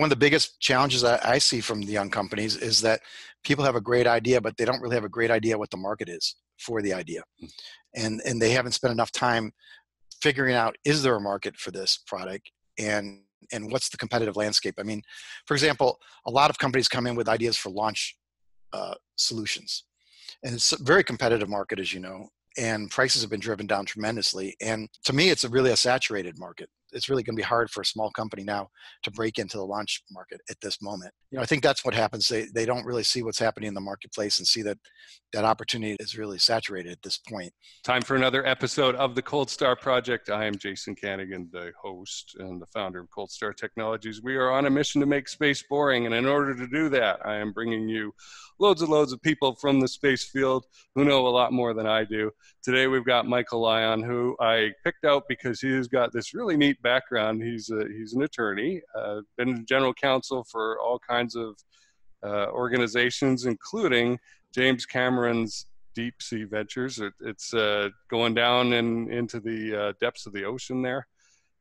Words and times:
one 0.00 0.06
of 0.06 0.10
the 0.10 0.16
biggest 0.16 0.58
challenges 0.60 1.04
I, 1.04 1.20
I 1.22 1.38
see 1.38 1.60
from 1.60 1.82
the 1.82 1.92
young 1.92 2.08
companies 2.08 2.56
is 2.56 2.80
that 2.80 3.02
people 3.44 3.66
have 3.66 3.76
a 3.76 3.82
great 3.82 4.06
idea, 4.06 4.40
but 4.40 4.56
they 4.56 4.64
don't 4.64 4.80
really 4.80 4.94
have 4.94 5.04
a 5.04 5.10
great 5.10 5.30
idea 5.30 5.58
what 5.58 5.70
the 5.70 5.76
market 5.76 6.08
is 6.08 6.36
for 6.58 6.80
the 6.80 6.94
idea, 6.94 7.22
hmm. 7.38 7.46
and 7.94 8.22
and 8.24 8.40
they 8.40 8.50
haven't 8.50 8.72
spent 8.72 8.92
enough 8.92 9.12
time 9.12 9.52
figuring 10.22 10.54
out 10.54 10.76
is 10.86 11.02
there 11.02 11.16
a 11.16 11.20
market 11.20 11.56
for 11.56 11.70
this 11.70 11.98
product 12.06 12.50
and 12.78 13.20
and 13.52 13.70
what's 13.70 13.90
the 13.90 13.98
competitive 13.98 14.36
landscape. 14.36 14.76
I 14.78 14.84
mean, 14.84 15.02
for 15.46 15.54
example, 15.54 15.98
a 16.26 16.30
lot 16.30 16.48
of 16.48 16.58
companies 16.58 16.88
come 16.88 17.06
in 17.06 17.14
with 17.14 17.28
ideas 17.28 17.58
for 17.58 17.68
launch 17.68 18.16
uh, 18.72 18.94
solutions, 19.16 19.84
and 20.42 20.54
it's 20.54 20.72
a 20.72 20.82
very 20.82 21.04
competitive 21.04 21.50
market, 21.50 21.78
as 21.78 21.92
you 21.92 22.00
know 22.00 22.30
and 22.58 22.90
prices 22.90 23.22
have 23.22 23.30
been 23.30 23.40
driven 23.40 23.66
down 23.66 23.84
tremendously. 23.84 24.56
And 24.60 24.88
to 25.04 25.12
me, 25.12 25.30
it's 25.30 25.44
a 25.44 25.48
really 25.48 25.70
a 25.70 25.76
saturated 25.76 26.36
market. 26.36 26.68
It's 26.92 27.08
really 27.08 27.22
going 27.22 27.36
to 27.36 27.40
be 27.40 27.46
hard 27.46 27.70
for 27.70 27.80
a 27.80 27.86
small 27.86 28.10
company 28.10 28.44
now 28.44 28.68
to 29.02 29.10
break 29.10 29.38
into 29.38 29.56
the 29.56 29.64
launch 29.64 30.02
market 30.10 30.40
at 30.50 30.60
this 30.60 30.80
moment. 30.82 31.12
You 31.30 31.36
know, 31.36 31.42
I 31.42 31.46
think 31.46 31.62
that's 31.62 31.84
what 31.84 31.94
happens. 31.94 32.28
They 32.28 32.46
they 32.54 32.66
don't 32.66 32.84
really 32.84 33.02
see 33.02 33.22
what's 33.22 33.38
happening 33.38 33.68
in 33.68 33.74
the 33.74 33.80
marketplace 33.80 34.38
and 34.38 34.46
see 34.46 34.62
that 34.62 34.78
that 35.32 35.44
opportunity 35.44 35.96
is 36.00 36.18
really 36.18 36.38
saturated 36.38 36.92
at 36.92 37.02
this 37.02 37.18
point. 37.18 37.52
Time 37.84 38.02
for 38.02 38.16
another 38.16 38.44
episode 38.46 38.94
of 38.96 39.14
the 39.14 39.22
Cold 39.22 39.48
Star 39.50 39.76
Project. 39.76 40.30
I 40.30 40.44
am 40.44 40.56
Jason 40.56 40.94
Kanigan, 40.96 41.50
the 41.50 41.72
host 41.80 42.36
and 42.38 42.60
the 42.60 42.66
founder 42.66 43.00
of 43.00 43.08
Cold 43.14 43.30
Star 43.30 43.52
Technologies. 43.52 44.22
We 44.22 44.36
are 44.36 44.50
on 44.50 44.66
a 44.66 44.70
mission 44.70 45.00
to 45.00 45.06
make 45.06 45.28
space 45.28 45.62
boring, 45.68 46.06
and 46.06 46.14
in 46.14 46.26
order 46.26 46.54
to 46.56 46.66
do 46.66 46.88
that, 46.90 47.24
I 47.24 47.36
am 47.36 47.52
bringing 47.52 47.88
you 47.88 48.12
loads 48.60 48.82
and 48.82 48.90
loads 48.90 49.12
of 49.12 49.22
people 49.22 49.54
from 49.54 49.80
the 49.80 49.88
space 49.88 50.22
field 50.22 50.66
who 50.94 51.04
know 51.04 51.26
a 51.26 51.28
lot 51.28 51.52
more 51.52 51.72
than 51.72 51.86
I 51.86 52.04
do. 52.04 52.30
Today 52.62 52.86
we've 52.86 53.04
got 53.04 53.26
Michael 53.26 53.60
Lyon, 53.60 54.02
who 54.02 54.36
I 54.38 54.70
picked 54.84 55.04
out 55.04 55.24
because 55.28 55.60
he's 55.60 55.88
got 55.88 56.12
this 56.12 56.34
really 56.34 56.56
neat 56.56 56.80
background. 56.82 57.42
He's 57.42 57.70
a, 57.70 57.84
he's 57.88 58.12
an 58.12 58.22
attorney, 58.22 58.82
uh, 58.96 59.22
been 59.38 59.64
general 59.66 59.94
counsel 59.94 60.44
for 60.44 60.78
all 60.78 60.98
kinds 60.98 61.34
of 61.34 61.56
uh, 62.22 62.46
organizations, 62.50 63.46
including 63.46 64.18
James 64.54 64.84
Cameron's 64.84 65.66
Deep 65.94 66.20
Sea 66.20 66.44
Ventures. 66.44 66.98
It, 66.98 67.14
it's 67.20 67.54
uh, 67.54 67.88
going 68.10 68.34
down 68.34 68.74
in, 68.74 69.10
into 69.10 69.40
the 69.40 69.74
uh, 69.74 69.92
depths 70.00 70.26
of 70.26 70.34
the 70.34 70.44
ocean 70.44 70.82
there. 70.82 71.06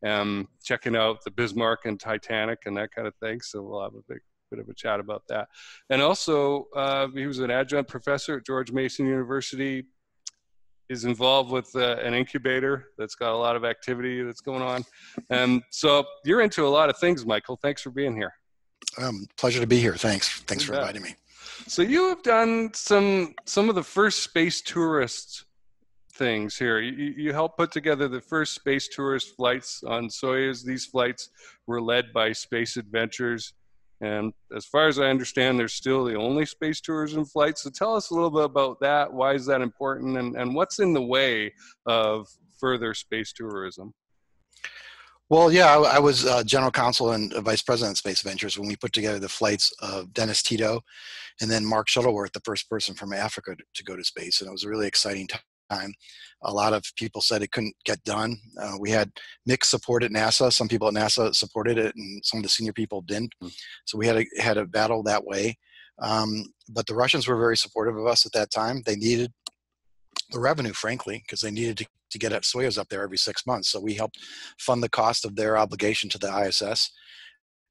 Um, 0.06 0.48
checking 0.64 0.96
out 0.96 1.26
the 1.26 1.32
Bismarck 1.32 1.86
and 1.86 2.00
Titanic 2.00 2.60
and 2.66 2.78
that 2.78 2.92
kind 2.96 3.06
of 3.06 3.14
thing. 3.16 3.42
So 3.42 3.62
we'll 3.62 3.84
have 3.84 3.96
a 3.96 4.04
big 4.08 4.22
bit 4.50 4.60
of 4.60 4.70
a 4.70 4.74
chat 4.74 5.00
about 5.00 5.24
that. 5.30 5.48
And 5.90 6.02
also, 6.02 6.68
uh, 6.76 7.08
he 7.14 7.26
was 7.26 7.40
an 7.40 7.52
adjunct 7.52 7.90
professor 7.90 8.38
at 8.38 8.46
George 8.46 8.72
Mason 8.72 9.06
University. 9.06 9.86
Is 10.90 11.06
involved 11.06 11.52
with 11.52 11.70
uh, 11.76 11.98
an 11.98 12.16
incubator 12.16 12.88
that's 12.98 13.14
got 13.14 13.32
a 13.32 13.38
lot 13.38 13.56
of 13.56 13.64
activity 13.64 14.24
that's 14.24 14.42
going 14.42 14.64
on, 14.64 14.84
and 15.30 15.62
so 15.70 16.04
you're 16.26 16.42
into 16.42 16.66
a 16.66 16.68
lot 16.68 16.90
of 16.90 16.98
things, 16.98 17.28
Michael. 17.28 17.60
Thanks 17.62 17.84
for 17.84 17.92
being 17.92 18.16
here. 18.16 18.34
Um, 18.98 19.28
pleasure 19.38 19.60
to 19.60 19.68
be 19.68 19.80
here. 19.80 19.96
Thanks. 19.96 20.42
Thanks 20.48 20.64
for 20.64 20.74
inviting 20.74 21.04
me. 21.04 21.14
So 21.68 21.84
you 21.84 22.10
have 22.10 22.24
done 22.24 22.72
some 22.74 23.36
some 23.46 23.70
of 23.70 23.76
the 23.76 23.84
first 23.84 24.24
space 24.24 24.62
tourists 24.62 25.46
things 26.20 26.58
here. 26.58 26.80
You, 26.80 27.14
you 27.18 27.34
helped 27.34 27.58
put 27.58 27.72
together 27.72 28.08
the 28.08 28.22
first 28.22 28.54
space 28.54 28.90
tourist 28.90 29.36
flights 29.36 29.82
on 29.88 30.10
Soyuz. 30.10 30.64
These 30.64 30.86
flights 30.86 31.30
were 31.66 31.82
led 31.82 32.12
by 32.14 32.34
Space 32.34 32.78
Adventures. 32.78 33.54
And 34.02 34.34
as 34.56 34.66
far 34.66 34.88
as 34.88 34.98
I 34.98 35.06
understand, 35.06 35.60
they're 35.60 35.68
still 35.68 36.06
the 36.06 36.16
only 36.16 36.46
space 36.46 36.80
tourism 36.80 37.26
flights. 37.26 37.64
So 37.64 37.70
tell 37.70 37.96
us 37.96 38.12
a 38.12 38.14
little 38.14 38.30
bit 38.30 38.46
about 38.46 38.80
that. 38.80 39.12
Why 39.12 39.34
is 39.34 39.46
that 39.48 39.62
important? 39.62 40.18
And, 40.18 40.36
and 40.38 40.56
what's 40.56 40.80
in 40.80 40.94
the 40.94 41.02
way 41.02 41.54
of 41.86 42.28
further 42.60 42.94
space 42.94 43.34
tourism? 43.34 43.94
Well, 45.30 45.52
yeah, 45.52 45.78
I, 45.78 45.98
I 45.98 46.00
was 46.00 46.26
uh, 46.26 46.44
general 46.44 46.72
counsel 46.72 47.12
and 47.12 47.32
vice 47.34 47.62
president 47.62 47.94
of 47.94 47.98
Space 48.00 48.22
Adventures 48.22 48.58
when 48.58 48.68
we 48.68 48.76
put 48.76 48.94
together 48.94 49.20
the 49.20 49.30
flights 49.30 49.72
of 49.80 50.12
Dennis 50.14 50.42
Tito 50.42 50.82
and 51.40 51.52
then 51.52 51.64
Mark 51.64 51.88
Shuttleworth, 51.88 52.32
the 52.32 52.42
first 52.42 52.68
person 52.70 52.96
from 52.96 53.14
Africa 53.14 53.56
to, 53.56 53.64
to 53.76 53.84
go 53.84 53.96
to 53.96 54.04
space. 54.04 54.42
And 54.42 54.48
it 54.48 54.52
was 54.52 54.64
a 54.64 54.70
really 54.70 54.88
exciting 54.88 55.28
time. 55.70 55.94
A 56.44 56.54
lot 56.54 56.74
of 56.74 56.84
people 56.96 57.22
said 57.22 57.42
it 57.42 57.52
couldn't 57.52 57.76
get 57.86 58.04
done. 58.04 58.38
Uh, 58.62 58.76
we 58.80 58.90
had 58.90 59.12
mixed 59.46 59.72
support 59.72 60.04
at 60.04 60.12
NASA. 60.12 60.52
Some 60.52 60.68
people 60.68 60.88
at 60.88 60.94
NASA 60.94 61.34
supported 61.36 61.78
it, 61.78 61.96
and 61.96 62.24
some 62.26 62.40
of 62.40 62.44
the 62.44 62.50
senior 62.50 62.74
people 62.74 63.02
didn't. 63.02 63.34
Mm. 63.44 63.54
So 63.86 63.98
we 63.98 64.08
had 64.08 64.18
a, 64.18 64.26
had 64.42 64.58
a 64.58 64.66
battle 64.66 65.04
that 65.04 65.24
way. 65.24 65.58
Um, 66.02 66.46
but 66.70 66.88
the 66.88 66.96
Russians 66.96 67.28
were 67.28 67.38
very 67.38 67.58
supportive 67.58 67.98
of 67.98 68.08
us 68.08 68.26
at 68.26 68.32
that 68.34 68.52
time. 68.52 68.82
They 68.86 68.96
needed 68.96 69.32
the 70.32 70.40
revenue, 70.40 70.74
frankly, 70.74 71.22
because 71.26 71.42
they 71.42 71.52
needed 71.52 71.78
to, 71.80 71.86
to 72.12 72.20
get 72.20 72.34
at 72.34 72.44
Soyuz 72.44 72.78
up 72.78 72.88
there 72.90 73.04
every 73.04 73.18
six 73.18 73.46
months. 73.46 73.70
So 73.70 73.80
we 73.80 73.96
helped 73.96 74.20
fund 74.60 74.82
the 74.82 74.90
cost 74.90 75.26
of 75.26 75.36
their 75.36 75.58
obligation 75.58 76.10
to 76.12 76.18
the 76.18 76.48
ISS. 76.48 76.92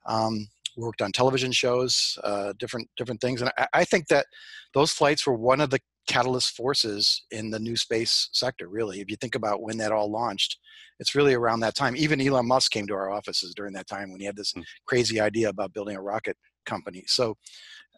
Um, 0.06 0.48
worked 0.76 1.03
on 1.03 1.12
television 1.12 1.53
shows, 1.53 2.19
uh, 2.22 2.53
different 2.58 2.88
different 2.97 3.20
things, 3.20 3.42
and 3.42 3.50
I, 3.58 3.66
I, 3.75 3.84
think 3.84 4.06
that 4.08 4.26
those 4.75 4.92
flights 4.92 5.26
were 5.26 5.34
one 5.34 5.60
of 5.60 5.70
the 5.70 5.81
catalyst 6.08 6.56
forces 6.56 7.24
in 7.30 7.50
the 7.50 7.58
new 7.58 7.76
space 7.76 8.28
sector 8.32 8.69
really. 8.69 9.00
If 9.00 9.10
you 9.10 9.16
think 9.16 9.34
about 9.34 9.62
when 9.62 9.78
that 9.78 9.92
all 9.92 10.10
launched 10.10 10.58
it's 10.98 11.14
really 11.14 11.34
around 11.34 11.60
that 11.60 11.74
time. 11.74 11.96
Even 11.96 12.20
elon 12.20 12.46
musk 12.46 12.72
came 12.72 12.86
to 12.86 12.94
our 12.94 13.10
offices 13.10 13.54
during 13.54 13.72
that 13.74 13.86
time 13.86 14.10
when 14.10 14.20
he 14.20 14.26
had 14.26 14.36
this 14.36 14.52
mm. 14.52 14.64
crazy 14.86 15.20
idea 15.20 15.48
about 15.48 15.72
building 15.72 15.96
a 15.96 16.02
rocket 16.02 16.36
company. 16.66 17.04
So 17.06 17.36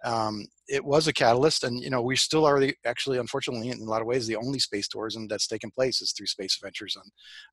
um, 0.05 0.47
it 0.69 0.85
was 0.85 1.09
a 1.09 1.13
catalyst 1.13 1.65
and 1.65 1.79
you 1.79 1.91
know 1.91 2.01
we 2.01 2.17
still 2.17 2.47
are 2.47 2.59
the, 2.59 2.75
actually 2.87 3.19
unfortunately 3.19 3.69
in 3.69 3.81
a 3.81 3.85
lot 3.85 4.01
of 4.01 4.07
ways 4.07 4.27
the 4.27 4.37
only 4.37 4.59
space 4.59 4.89
tourism 4.89 5.29
that's 5.29 5.47
taken 5.47 5.71
place 5.71 6.01
is 6.01 6.13
through 6.13 6.27
space 6.27 6.59
ventures 6.63 6.97
on 6.97 7.03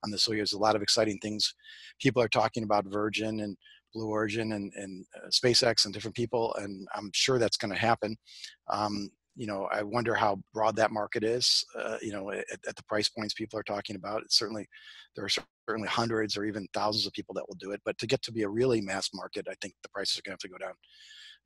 on 0.06 0.12
the 0.12 0.18
soyuz 0.18 0.54
a 0.54 0.58
lot 0.58 0.74
of 0.74 0.82
exciting 0.82 1.20
things 1.22 1.54
people 2.00 2.22
are 2.22 2.30
talking 2.30 2.64
about 2.64 2.86
virgin 2.86 3.42
and 3.42 3.58
blue 3.94 4.08
origin 4.08 4.54
and, 4.54 4.72
and 4.78 5.06
uh, 5.18 5.28
spacex 5.28 5.84
and 5.84 5.94
different 5.94 6.16
people 6.16 6.56
and 6.56 6.88
i'm 6.96 7.12
sure 7.14 7.38
that's 7.38 7.58
going 7.58 7.74
to 7.74 7.80
happen. 7.80 8.16
Um, 8.70 9.10
you 9.38 9.46
know, 9.46 9.70
I 9.72 9.84
wonder 9.84 10.16
how 10.16 10.42
broad 10.52 10.76
that 10.78 10.92
market 10.92 11.24
is. 11.24 11.64
Uh, 11.80 11.98
you 12.02 12.12
know, 12.12 12.32
at, 12.32 12.46
at, 12.68 12.76
the 12.76 12.84
price 12.84 13.08
points 13.08 13.36
people 13.36 13.58
are 13.60 13.64
talking 13.64 13.96
about, 13.96 14.24
it's 14.24 14.38
certainly 14.38 14.68
there 15.16 15.24
are 15.24 15.30
certainly 15.70 15.88
hundreds 15.88 16.36
or 16.36 16.44
even 16.44 16.68
thousands 16.74 17.06
of 17.06 17.14
people 17.14 17.36
that 17.36 17.48
will 17.48 17.56
do 17.56 17.72
it. 17.72 17.80
But 17.86 18.00
to 18.00 18.08
get 18.08 18.24
to 18.24 18.32
be 18.32 18.42
a 18.42 18.50
really 18.50 18.82
mass 18.82 19.12
market, 19.14 19.48
I 19.48 19.54
think 19.62 19.76
the 19.84 19.90
prices 19.90 20.18
are 20.18 20.24
going 20.26 20.36
to 20.36 20.44
have 20.44 20.52
to 20.52 20.60
go 20.60 20.66
down, 20.66 20.74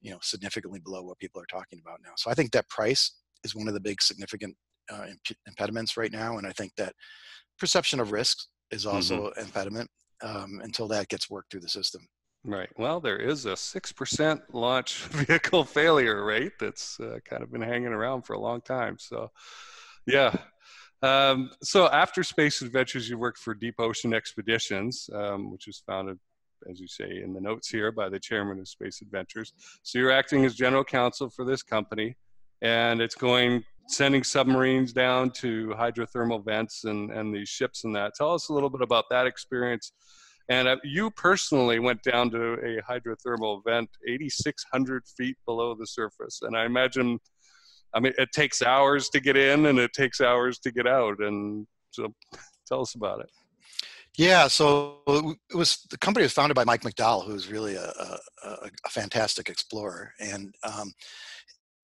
you 0.02 0.12
know, 0.12 0.19
significantly 0.22 0.79
below 0.79 1.03
what 1.03 1.19
people 1.19 1.41
are 1.41 1.46
talking 1.46 1.81
about 1.85 2.00
now. 2.02 2.13
So 2.16 2.31
I 2.31 2.34
think 2.34 2.52
that 2.52 2.69
price 2.69 3.12
is 3.44 3.56
one 3.56 3.68
of 3.68 3.74
the 3.74 3.81
big 3.81 4.02
significant 4.02 4.56
uh, 4.90 5.08
imp- 5.09 5.38
impediments 5.46 5.97
right 5.97 6.12
now, 6.12 6.38
and 6.38 6.47
I 6.47 6.52
think 6.53 6.72
that 6.78 6.94
perception 7.59 8.00
of 8.00 8.13
risk 8.13 8.38
is 8.72 8.85
also 8.85 9.16
mm-hmm. 9.18 9.40
an 9.40 9.46
impediment 9.46 9.90
um, 10.23 10.62
until 10.63 10.88
that 10.90 11.09
gets 11.09 11.29
worked 11.29 11.52
through 11.52 11.62
the 11.62 11.69
system. 11.69 12.08
Right. 12.44 12.69
Well, 12.75 13.00
there 13.00 13.18
is 13.18 13.46
a 13.46 13.53
6% 13.53 14.41
launch 14.52 14.96
vehicle 15.12 15.63
failure 15.63 16.25
rate 16.25 16.53
that's 16.59 17.00
uh, 17.00 17.19
kind 17.24 17.44
of 17.44 17.52
been 17.52 17.62
hanging 17.62 17.90
around 17.90 18.24
for 18.24 18.34
a 18.34 18.40
long 18.40 18.62
time. 18.62 18.97
So, 18.97 19.29
yeah. 20.07 20.35
Um, 21.03 21.52
so, 21.62 21.88
after 21.88 22.24
Space 22.24 22.62
Adventures, 22.62 23.09
you 23.09 23.18
worked 23.18 23.38
for 23.38 23.53
Deep 23.53 23.75
Ocean 23.79 24.13
Expeditions, 24.13 25.09
um, 25.13 25.52
which 25.52 25.68
was 25.68 25.84
founded, 25.85 26.19
as 26.69 26.79
you 26.79 26.88
say 26.88 27.22
in 27.24 27.34
the 27.34 27.41
notes 27.41 27.69
here, 27.69 27.91
by 27.91 28.09
the 28.09 28.19
chairman 28.19 28.59
of 28.59 28.68
Space 28.68 29.02
Adventures. 29.02 29.53
So, 29.84 30.00
you're 30.00 30.12
acting 30.12 30.44
as 30.46 30.56
general 30.56 30.84
counsel 30.84 31.29
for 31.29 31.46
this 31.46 31.62
company, 31.62 32.18
and 32.62 33.02
it's 33.02 33.16
going 33.16 33.63
sending 33.88 34.23
submarines 34.23 34.94
down 34.94 35.31
to 35.31 35.73
hydrothermal 35.78 36.44
vents 36.46 36.85
and, 36.85 37.12
and 37.12 37.35
these 37.35 37.50
ships 37.50 37.84
and 37.84 37.96
that. 37.96 38.13
Tell 38.16 38.34
us 38.34 38.50
a 38.50 38.53
little 38.53 38.69
bit 38.69 38.81
about 38.81 39.06
that 39.09 39.28
experience 39.28 39.91
and 40.51 40.67
uh, 40.67 40.75
you 40.84 41.09
personally 41.12 41.79
went 41.79 42.03
down 42.03 42.29
to 42.31 42.56
a 42.56 42.81
hydrothermal 42.81 43.63
vent 43.63 43.89
8,600 44.06 45.03
feet 45.17 45.38
below 45.45 45.73
the 45.75 45.88
surface. 45.88 46.41
And 46.41 46.57
I 46.57 46.66
imagine, 46.66 47.19
I 47.94 48.01
mean, 48.01 48.12
it 48.17 48.34
takes 48.34 48.61
hours 48.61 49.07
to 49.09 49.22
get 49.22 49.38
in 49.38 49.67
and 49.67 49.79
it 49.79 49.94
takes 49.94 50.19
hours 50.19 50.59
to 50.59 50.72
get 50.73 50.85
out. 50.85 51.19
And 51.19 51.66
so 51.91 52.13
tell 52.67 52.81
us 52.81 52.95
about 52.95 53.22
it. 53.22 53.29
Yeah, 54.17 54.50
so 54.50 54.97
it 55.07 55.56
was 55.56 55.88
the 55.90 55.97
company 55.97 56.25
was 56.25 56.34
founded 56.34 56.56
by 56.56 56.66
Mike 56.66 56.81
McDowell, 56.81 57.25
who's 57.25 57.50
really 57.50 57.75
a, 57.75 57.94
a, 58.44 58.69
a 58.85 58.90
fantastic 58.90 59.47
explorer. 59.47 60.11
And 60.20 60.53
um, 60.64 60.91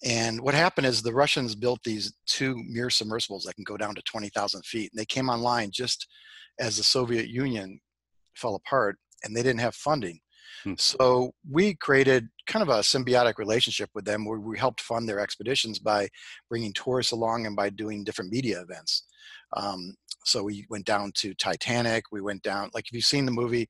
and 0.03 0.41
what 0.41 0.53
happened 0.53 0.87
is 0.87 1.01
the 1.01 1.13
Russians 1.13 1.55
built 1.55 1.79
these 1.85 2.13
two 2.25 2.61
Mir 2.67 2.89
submersibles 2.89 3.45
that 3.45 3.55
can 3.55 3.63
go 3.63 3.77
down 3.77 3.95
to 3.95 4.01
20,000 4.01 4.65
feet. 4.65 4.91
And 4.91 4.99
they 4.99 5.05
came 5.05 5.29
online 5.29 5.71
just 5.71 6.05
as 6.59 6.75
the 6.75 6.83
Soviet 6.83 7.29
Union 7.29 7.79
fell 8.37 8.55
apart 8.55 8.97
and 9.23 9.35
they 9.35 9.43
didn't 9.43 9.59
have 9.61 9.75
funding. 9.75 10.19
Hmm. 10.63 10.73
So 10.77 11.31
we 11.49 11.75
created 11.75 12.27
kind 12.47 12.63
of 12.63 12.69
a 12.69 12.81
symbiotic 12.81 13.37
relationship 13.37 13.89
with 13.93 14.05
them 14.05 14.25
where 14.25 14.39
we 14.39 14.57
helped 14.57 14.81
fund 14.81 15.07
their 15.07 15.19
expeditions 15.19 15.79
by 15.79 16.09
bringing 16.49 16.73
tourists 16.73 17.11
along 17.11 17.45
and 17.45 17.55
by 17.55 17.69
doing 17.69 18.03
different 18.03 18.31
media 18.31 18.61
events. 18.61 19.03
Um, 19.55 19.95
so 20.25 20.43
we 20.43 20.65
went 20.69 20.85
down 20.85 21.11
to 21.17 21.33
Titanic. 21.35 22.05
We 22.11 22.21
went 22.21 22.43
down, 22.43 22.69
like 22.73 22.85
if 22.87 22.93
you've 22.93 23.05
seen 23.05 23.25
the 23.25 23.31
movie, 23.31 23.69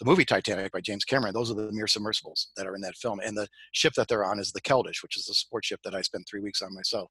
the 0.00 0.06
movie 0.06 0.24
Titanic 0.24 0.72
by 0.72 0.80
James 0.80 1.04
Cameron, 1.04 1.34
those 1.34 1.50
are 1.50 1.54
the 1.54 1.70
Mir 1.72 1.86
submersibles 1.86 2.48
that 2.56 2.66
are 2.66 2.74
in 2.74 2.80
that 2.82 2.96
film. 2.96 3.20
And 3.24 3.36
the 3.36 3.48
ship 3.72 3.94
that 3.94 4.08
they're 4.08 4.24
on 4.24 4.38
is 4.38 4.52
the 4.52 4.60
Keldysh, 4.60 5.02
which 5.02 5.16
is 5.16 5.26
the 5.26 5.34
support 5.34 5.64
ship 5.64 5.80
that 5.84 5.94
I 5.94 6.02
spent 6.02 6.26
three 6.28 6.40
weeks 6.40 6.62
on 6.62 6.74
myself. 6.74 7.10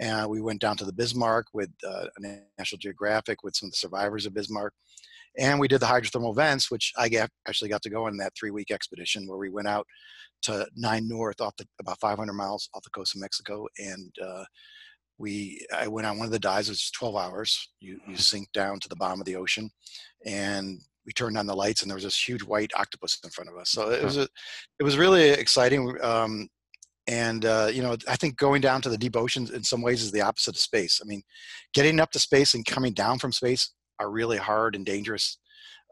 And 0.00 0.28
we 0.28 0.40
went 0.40 0.60
down 0.60 0.76
to 0.78 0.84
the 0.84 0.92
Bismarck 0.92 1.46
with 1.54 1.70
uh, 1.86 2.06
National 2.58 2.78
Geographic 2.78 3.42
with 3.42 3.56
some 3.56 3.68
of 3.68 3.72
the 3.72 3.78
survivors 3.78 4.26
of 4.26 4.34
Bismarck 4.34 4.74
And 5.38 5.58
we 5.58 5.68
did 5.68 5.80
the 5.80 5.86
hydrothermal 5.86 6.34
vents, 6.34 6.70
which 6.70 6.92
I 6.96 7.10
actually 7.48 7.70
got 7.70 7.82
to 7.82 7.90
go 7.90 8.06
on 8.06 8.16
that 8.18 8.32
three 8.38 8.50
week 8.50 8.70
expedition 8.70 9.26
where 9.26 9.38
we 9.38 9.50
went 9.50 9.68
out 9.68 9.86
to 10.42 10.66
nine 10.76 11.08
north 11.08 11.40
off 11.40 11.56
the 11.56 11.66
about 11.80 12.00
500 12.00 12.32
miles 12.32 12.68
off 12.74 12.82
the 12.82 12.90
coast 12.90 13.14
of 13.14 13.20
Mexico. 13.20 13.66
And 13.78 14.14
uh, 14.24 14.44
we, 15.18 15.64
I 15.74 15.88
went 15.88 16.06
on 16.06 16.18
one 16.18 16.26
of 16.26 16.32
the 16.32 16.38
dives, 16.38 16.68
which 16.68 16.84
is 16.84 16.90
12 16.92 17.16
hours. 17.16 17.70
You, 17.80 17.98
you 18.06 18.16
sink 18.16 18.48
down 18.52 18.78
to 18.80 18.88
the 18.88 18.96
bottom 18.96 19.20
of 19.20 19.26
the 19.26 19.36
ocean 19.36 19.70
and 20.24 20.80
we 21.06 21.12
turned 21.12 21.36
on 21.36 21.46
the 21.46 21.54
lights 21.54 21.82
and 21.82 21.90
there 21.90 21.96
was 21.96 22.04
this 22.04 22.28
huge 22.28 22.42
white 22.42 22.72
octopus 22.76 23.18
in 23.24 23.30
front 23.30 23.50
of 23.50 23.56
us. 23.56 23.70
So 23.70 23.90
it 23.90 24.02
was 24.02 24.16
a, 24.16 24.28
it 24.78 24.82
was 24.82 24.96
really 24.96 25.30
exciting. 25.30 25.96
Um, 26.02 26.48
and 27.06 27.44
uh, 27.44 27.68
you 27.72 27.82
know, 27.82 27.96
I 28.08 28.16
think 28.16 28.36
going 28.36 28.62
down 28.62 28.80
to 28.82 28.88
the 28.88 28.96
deep 28.96 29.16
oceans 29.16 29.50
in 29.50 29.62
some 29.62 29.82
ways 29.82 30.02
is 30.02 30.10
the 30.10 30.22
opposite 30.22 30.54
of 30.54 30.60
space. 30.60 31.00
I 31.02 31.06
mean, 31.06 31.22
getting 31.74 32.00
up 32.00 32.10
to 32.12 32.18
space 32.18 32.54
and 32.54 32.64
coming 32.64 32.94
down 32.94 33.18
from 33.18 33.32
space 33.32 33.70
are 34.00 34.10
really 34.10 34.36
hard 34.36 34.74
and 34.74 34.84
dangerous. 34.84 35.38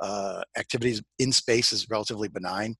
Uh, 0.00 0.42
activities 0.56 1.00
in 1.18 1.30
space 1.30 1.72
is 1.72 1.88
relatively 1.88 2.28
benign. 2.28 2.74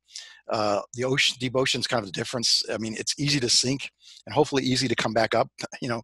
Uh, 0.50 0.80
the 0.94 1.04
ocean, 1.04 1.36
deep 1.38 1.52
ocean 1.54 1.80
is 1.80 1.86
kind 1.86 2.00
of 2.00 2.06
the 2.06 2.12
difference. 2.12 2.62
I 2.72 2.78
mean, 2.78 2.96
it's 2.98 3.18
easy 3.18 3.38
to 3.40 3.48
sink 3.48 3.90
and 4.26 4.34
hopefully 4.34 4.64
easy 4.64 4.88
to 4.88 4.96
come 4.96 5.12
back 5.12 5.34
up. 5.34 5.48
You 5.80 5.88
know, 5.88 6.02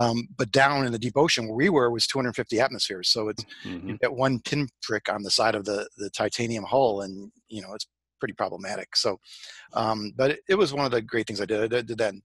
um, 0.00 0.28
but 0.36 0.52
down 0.52 0.86
in 0.86 0.92
the 0.92 0.98
deep 0.98 1.16
ocean 1.16 1.46
where 1.46 1.56
we 1.56 1.68
were 1.68 1.90
was 1.90 2.06
250 2.06 2.60
atmospheres. 2.60 3.08
So 3.08 3.28
it's 3.28 3.44
mm-hmm. 3.64 3.88
you 3.88 3.98
get 3.98 4.12
one 4.12 4.40
pinprick 4.40 5.08
on 5.12 5.22
the 5.22 5.30
side 5.30 5.54
of 5.54 5.64
the 5.64 5.88
the 5.96 6.10
titanium 6.10 6.64
hull, 6.64 7.02
and 7.02 7.30
you 7.48 7.62
know 7.62 7.72
it's 7.74 7.86
pretty 8.20 8.34
problematic. 8.34 8.96
So, 8.96 9.18
um, 9.72 10.12
but 10.16 10.32
it, 10.32 10.40
it, 10.48 10.54
was 10.56 10.72
one 10.72 10.84
of 10.84 10.90
the 10.90 11.02
great 11.02 11.26
things 11.26 11.40
I 11.40 11.46
did. 11.46 11.72
I 11.72 11.82
did 11.82 11.98
that 11.98 12.12
in, 12.12 12.22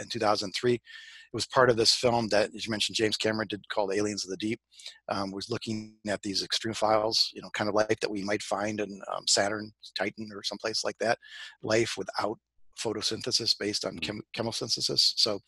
in 0.00 0.08
2003. 0.08 0.80
It 1.28 1.36
was 1.36 1.46
part 1.46 1.70
of 1.70 1.76
this 1.76 1.94
film 1.94 2.28
that, 2.28 2.50
as 2.54 2.66
you 2.66 2.70
mentioned, 2.70 2.96
James 2.96 3.16
Cameron 3.16 3.48
did 3.48 3.68
called 3.68 3.92
Aliens 3.92 4.24
of 4.24 4.30
the 4.30 4.36
Deep. 4.36 4.60
Um, 5.08 5.30
was 5.30 5.50
looking 5.50 5.94
at 6.08 6.22
these 6.22 6.42
extreme 6.42 6.68
extremophiles, 6.72 7.28
you 7.32 7.42
know, 7.42 7.50
kind 7.54 7.68
of 7.68 7.74
life 7.74 8.00
that 8.00 8.10
we 8.10 8.22
might 8.22 8.42
find 8.42 8.80
in 8.80 9.00
um, 9.14 9.24
Saturn, 9.26 9.70
Titan, 9.96 10.30
or 10.34 10.42
someplace 10.42 10.84
like 10.84 10.96
that. 10.98 11.18
Life 11.62 11.94
without 11.96 12.38
photosynthesis 12.78 13.56
based 13.58 13.84
on 13.84 13.98
chem- 13.98 14.22
chemosynthesis. 14.36 15.14
So, 15.16 15.40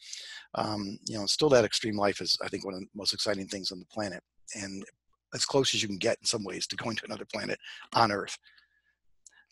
um, 0.55 0.99
you 1.07 1.19
know, 1.19 1.27
still 1.27 1.49
that 1.51 1.65
extreme 1.65 1.97
life 1.97 2.21
is, 2.21 2.37
I 2.45 2.49
think, 2.49 2.65
one 2.65 2.75
of 2.75 2.81
the 2.81 2.87
most 2.95 3.13
exciting 3.13 3.47
things 3.47 3.71
on 3.71 3.79
the 3.79 3.87
planet, 3.87 4.23
and 4.55 4.85
as 5.35 5.45
close 5.45 5.75
as 5.75 5.83
you 5.83 5.89
can 5.89 5.99
get 5.99 6.19
in 6.21 6.27
some 6.27 6.45
ways 6.45 6.67
to 6.67 6.77
going 6.77 6.97
to 6.97 7.05
another 7.07 7.27
planet 7.33 7.59
on 7.95 8.11
Earth. 8.11 8.37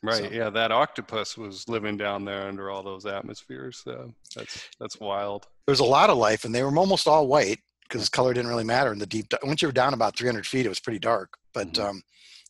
Right. 0.02 0.24
So, 0.24 0.30
yeah, 0.30 0.50
that 0.50 0.70
octopus 0.70 1.36
was 1.36 1.68
living 1.68 1.96
down 1.96 2.24
there 2.24 2.46
under 2.46 2.70
all 2.70 2.82
those 2.82 3.04
atmospheres. 3.04 3.80
So 3.82 4.14
that's 4.34 4.68
that's 4.78 5.00
wild. 5.00 5.46
There's 5.66 5.80
a 5.80 5.84
lot 5.84 6.10
of 6.10 6.18
life, 6.18 6.44
and 6.44 6.54
they 6.54 6.62
were 6.62 6.76
almost 6.76 7.08
all 7.08 7.26
white 7.26 7.58
because 7.82 8.08
color 8.08 8.32
didn't 8.32 8.50
really 8.50 8.64
matter 8.64 8.92
in 8.92 8.98
the 8.98 9.06
deep. 9.06 9.32
Once 9.42 9.62
you 9.62 9.68
were 9.68 9.72
down 9.72 9.94
about 9.94 10.16
300 10.16 10.46
feet, 10.46 10.66
it 10.66 10.68
was 10.68 10.80
pretty 10.80 10.98
dark. 10.98 11.36
But 11.52 11.72
mm-hmm. 11.72 11.86
um, 11.86 12.02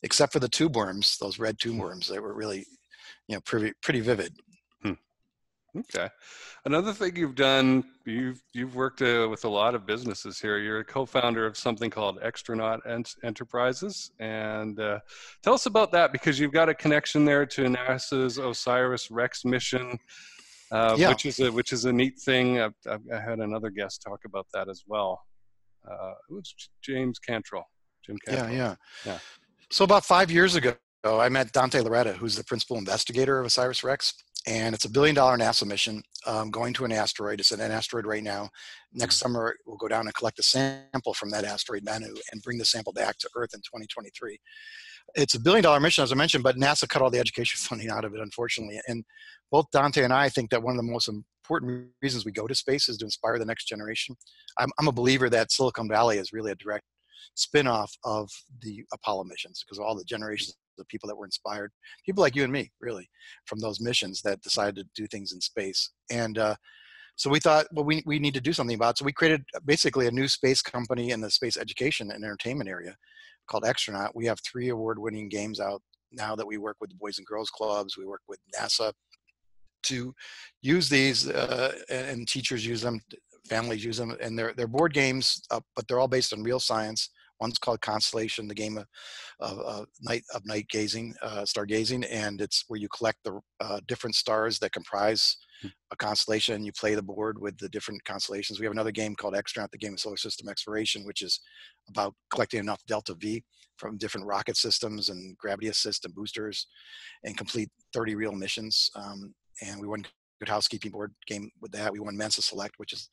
except 0.03 0.33
for 0.33 0.39
the 0.39 0.49
tube 0.49 0.75
worms, 0.75 1.17
those 1.17 1.39
red 1.39 1.57
tube 1.59 1.79
worms, 1.79 2.07
they 2.07 2.19
were 2.19 2.33
really, 2.33 2.65
you 3.27 3.35
know, 3.35 3.41
pretty 3.41 3.73
pretty 3.81 4.01
vivid. 4.01 4.35
Okay. 5.77 6.09
Another 6.65 6.93
thing 6.93 7.15
you've 7.15 7.35
done, 7.35 7.83
you've 8.05 8.41
you've 8.53 8.75
worked 8.75 9.01
uh, 9.01 9.27
with 9.29 9.45
a 9.45 9.49
lot 9.49 9.75
of 9.75 9.85
businesses 9.85 10.39
here. 10.39 10.57
You're 10.57 10.79
a 10.79 10.85
co-founder 10.85 11.45
of 11.45 11.57
something 11.57 11.89
called 11.89 12.19
Xtronaut 12.21 12.79
Ent- 12.87 13.15
Enterprises, 13.23 14.11
and 14.19 14.79
uh, 14.79 14.99
tell 15.43 15.53
us 15.53 15.67
about 15.67 15.91
that 15.91 16.11
because 16.11 16.39
you've 16.39 16.51
got 16.51 16.69
a 16.69 16.73
connection 16.73 17.23
there 17.23 17.45
to 17.45 17.63
NASA's 17.63 18.39
OSIRIS-REx 18.39 19.45
mission, 19.45 19.99
uh, 20.71 20.95
yeah. 20.97 21.09
which 21.09 21.25
is 21.25 21.39
a 21.39 21.51
which 21.51 21.71
is 21.71 21.85
a 21.85 21.93
neat 21.93 22.19
thing. 22.19 22.59
I've, 22.59 22.73
I've, 22.89 23.01
i 23.13 23.19
had 23.19 23.39
another 23.39 23.69
guest 23.69 24.01
talk 24.01 24.21
about 24.25 24.47
that 24.53 24.69
as 24.69 24.83
well. 24.87 25.21
Uh, 25.89 26.13
it 26.29 26.33
was 26.33 26.53
James 26.81 27.19
Cantrell. 27.19 27.65
Jim 28.03 28.17
Cantrell. 28.25 28.51
Yeah, 28.51 28.57
yeah, 28.57 28.75
yeah. 29.05 29.19
So 29.71 29.85
about 29.85 30.03
five 30.03 30.31
years 30.31 30.55
ago, 30.55 30.75
I 31.03 31.29
met 31.29 31.51
Dante 31.53 31.79
Lauretta, 31.81 32.15
who's 32.15 32.35
the 32.35 32.43
principal 32.43 32.77
investigator 32.77 33.39
of 33.39 33.45
OSIRIS-REx 33.45 34.13
and 34.47 34.73
it's 34.73 34.85
a 34.85 34.89
billion 34.89 35.15
dollar 35.15 35.37
NASA 35.37 35.65
mission 35.65 36.01
um, 36.25 36.49
going 36.49 36.73
to 36.73 36.85
an 36.85 36.91
asteroid. 36.91 37.39
It's 37.39 37.51
an 37.51 37.59
asteroid 37.59 38.05
right 38.05 38.23
now. 38.23 38.49
Next 38.93 39.17
mm-hmm. 39.17 39.33
summer, 39.33 39.55
we'll 39.65 39.77
go 39.77 39.87
down 39.87 40.05
and 40.05 40.13
collect 40.13 40.39
a 40.39 40.43
sample 40.43 41.13
from 41.13 41.29
that 41.31 41.43
asteroid 41.43 41.85
Bennu 41.85 42.17
and 42.31 42.41
bring 42.41 42.57
the 42.57 42.65
sample 42.65 42.93
back 42.93 43.17
to 43.19 43.29
Earth 43.35 43.53
in 43.53 43.59
2023. 43.59 44.39
It's 45.15 45.35
a 45.35 45.39
billion 45.39 45.63
dollar 45.63 45.79
mission, 45.79 46.03
as 46.03 46.11
I 46.11 46.15
mentioned, 46.15 46.43
but 46.43 46.55
NASA 46.55 46.87
cut 46.87 47.01
all 47.01 47.09
the 47.09 47.19
education 47.19 47.57
funding 47.61 47.89
out 47.89 48.05
of 48.05 48.13
it, 48.13 48.21
unfortunately. 48.21 48.79
And 48.87 49.03
both 49.51 49.65
Dante 49.71 50.03
and 50.03 50.13
I 50.13 50.29
think 50.29 50.51
that 50.51 50.63
one 50.63 50.75
of 50.75 50.77
the 50.77 50.91
most 50.91 51.09
important 51.09 51.89
reasons 52.01 52.25
we 52.25 52.31
go 52.31 52.47
to 52.47 52.55
space 52.55 52.87
is 52.87 52.97
to 52.97 53.05
inspire 53.05 53.39
the 53.39 53.45
next 53.45 53.65
generation. 53.65 54.15
I'm, 54.57 54.69
I'm 54.79 54.87
a 54.87 54.93
believer 54.93 55.29
that 55.29 55.51
Silicon 55.51 55.89
Valley 55.89 56.17
is 56.17 56.31
really 56.31 56.51
a 56.51 56.55
direct 56.55 56.85
spin-off 57.35 57.91
of 58.03 58.29
the 58.61 58.83
Apollo 58.93 59.25
missions 59.25 59.63
because 59.63 59.79
all 59.79 59.95
the 59.95 60.03
generations 60.03 60.55
of 60.79 60.87
people 60.87 61.07
that 61.07 61.15
were 61.15 61.25
inspired, 61.25 61.71
people 62.05 62.21
like 62.21 62.35
you 62.35 62.43
and 62.43 62.53
me, 62.53 62.71
really, 62.79 63.09
from 63.45 63.59
those 63.59 63.81
missions 63.81 64.21
that 64.21 64.41
decided 64.41 64.75
to 64.75 64.85
do 64.95 65.07
things 65.07 65.33
in 65.33 65.41
space. 65.41 65.91
And 66.09 66.37
uh, 66.37 66.55
so 67.15 67.29
we 67.29 67.39
thought, 67.39 67.65
well, 67.73 67.85
we, 67.85 68.01
we 68.05 68.17
need 68.17 68.33
to 68.35 68.41
do 68.41 68.53
something 68.53 68.75
about 68.75 68.91
it. 68.91 68.97
So 68.99 69.05
we 69.05 69.11
created 69.11 69.43
basically 69.65 70.07
a 70.07 70.11
new 70.11 70.27
space 70.27 70.61
company 70.61 71.11
in 71.11 71.19
the 71.19 71.29
space 71.29 71.57
education 71.57 72.11
and 72.11 72.23
entertainment 72.23 72.69
area 72.69 72.95
called 73.47 73.63
Xtronaut. 73.63 74.11
We 74.15 74.25
have 74.25 74.39
three 74.39 74.69
award 74.69 74.99
winning 74.99 75.27
games 75.27 75.59
out 75.59 75.81
now 76.11 76.35
that 76.35 76.47
we 76.47 76.57
work 76.57 76.77
with 76.79 76.91
the 76.91 76.95
Boys 76.95 77.17
and 77.17 77.27
Girls 77.27 77.49
Clubs. 77.49 77.97
We 77.97 78.05
work 78.05 78.21
with 78.29 78.39
NASA 78.57 78.93
to 79.83 80.13
use 80.61 80.89
these, 80.89 81.29
uh, 81.29 81.73
and 81.89 82.27
teachers 82.27 82.65
use 82.65 82.81
them, 82.81 83.01
families 83.47 83.83
use 83.83 83.97
them, 83.97 84.15
and 84.21 84.37
they're, 84.37 84.53
they're 84.55 84.67
board 84.67 84.93
games, 84.93 85.41
uh, 85.51 85.59
but 85.75 85.87
they're 85.87 85.99
all 85.99 86.07
based 86.07 86.33
on 86.33 86.43
real 86.43 86.59
science 86.59 87.09
One's 87.39 87.57
called 87.57 87.81
Constellation, 87.81 88.47
the 88.47 88.55
game 88.55 88.77
of, 88.77 88.85
of, 89.39 89.59
of 89.59 89.87
night 90.01 90.23
of 90.33 90.45
night 90.45 90.67
gazing, 90.69 91.15
uh, 91.21 91.43
stargazing, 91.43 92.05
and 92.11 92.41
it's 92.41 92.65
where 92.67 92.79
you 92.79 92.89
collect 92.89 93.19
the 93.23 93.39
uh, 93.61 93.79
different 93.87 94.15
stars 94.15 94.59
that 94.59 94.73
comprise 94.73 95.37
hmm. 95.61 95.69
a 95.91 95.95
constellation. 95.95 96.55
And 96.55 96.65
You 96.65 96.73
play 96.73 96.95
the 96.95 97.01
board 97.01 97.39
with 97.39 97.57
the 97.57 97.69
different 97.69 98.03
constellations. 98.03 98.59
We 98.59 98.65
have 98.65 98.73
another 98.73 98.91
game 98.91 99.15
called 99.15 99.35
Xtronaut, 99.35 99.71
the 99.71 99.77
game 99.77 99.93
of 99.93 99.99
solar 99.99 100.17
system 100.17 100.49
exploration, 100.49 101.05
which 101.05 101.21
is 101.21 101.39
about 101.87 102.13
collecting 102.31 102.59
enough 102.59 102.83
delta 102.87 103.15
V 103.17 103.43
from 103.77 103.97
different 103.97 104.27
rocket 104.27 104.57
systems 104.57 105.07
and 105.07 105.37
gravity 105.37 105.69
assist 105.69 106.03
and 106.03 106.13
boosters, 106.13 106.67
and 107.23 107.37
complete 107.37 107.69
30 107.93 108.15
real 108.15 108.33
missions. 108.33 108.91
Um, 108.95 109.33
and 109.61 109.79
we 109.79 109.87
won 109.87 110.05
good 110.39 110.49
housekeeping 110.49 110.91
board 110.91 111.13
game 111.27 111.49
with 111.61 111.71
that. 111.73 111.91
We 111.91 111.99
won 111.99 112.17
Mensa 112.17 112.41
Select, 112.41 112.75
which 112.77 112.93
is 112.93 113.09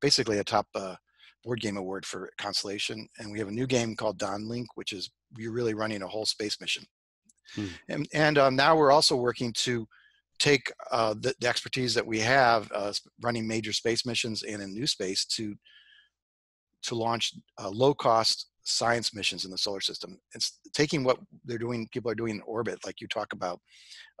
basically 0.00 0.38
a 0.38 0.44
top 0.44 0.66
uh, 0.74 0.96
board 1.44 1.60
game 1.60 1.76
award 1.76 2.04
for 2.04 2.30
Constellation, 2.38 3.08
and 3.18 3.32
we 3.32 3.38
have 3.38 3.48
a 3.48 3.52
new 3.52 3.66
game 3.66 3.96
called 3.96 4.18
Downlink, 4.18 4.66
which 4.74 4.92
is 4.92 5.10
we're 5.36 5.52
really 5.52 5.74
running 5.74 6.02
a 6.02 6.08
whole 6.08 6.26
space 6.26 6.60
mission. 6.60 6.84
Hmm. 7.54 7.66
And, 7.88 8.08
and 8.12 8.38
um, 8.38 8.56
now 8.56 8.76
we're 8.76 8.92
also 8.92 9.16
working 9.16 9.52
to 9.54 9.86
take 10.38 10.70
uh, 10.92 11.14
the, 11.14 11.34
the, 11.40 11.48
expertise 11.48 11.94
that 11.94 12.06
we 12.06 12.20
have 12.20 12.70
uh, 12.74 12.92
running 13.22 13.46
major 13.48 13.72
space 13.72 14.06
missions 14.06 14.42
and 14.42 14.62
in 14.62 14.72
new 14.72 14.86
space 14.86 15.24
to 15.24 15.56
to 16.82 16.94
launch 16.94 17.34
uh, 17.60 17.68
low 17.68 17.92
cost 17.92 18.50
science 18.62 19.14
missions 19.14 19.44
in 19.44 19.50
the 19.50 19.58
solar 19.58 19.80
system. 19.80 20.18
It's 20.34 20.60
taking 20.72 21.02
what 21.02 21.18
they're 21.44 21.58
doing, 21.58 21.88
people 21.90 22.10
are 22.10 22.14
doing 22.14 22.36
in 22.36 22.42
orbit, 22.42 22.78
like 22.84 23.00
you 23.00 23.08
talk 23.08 23.32
about 23.32 23.60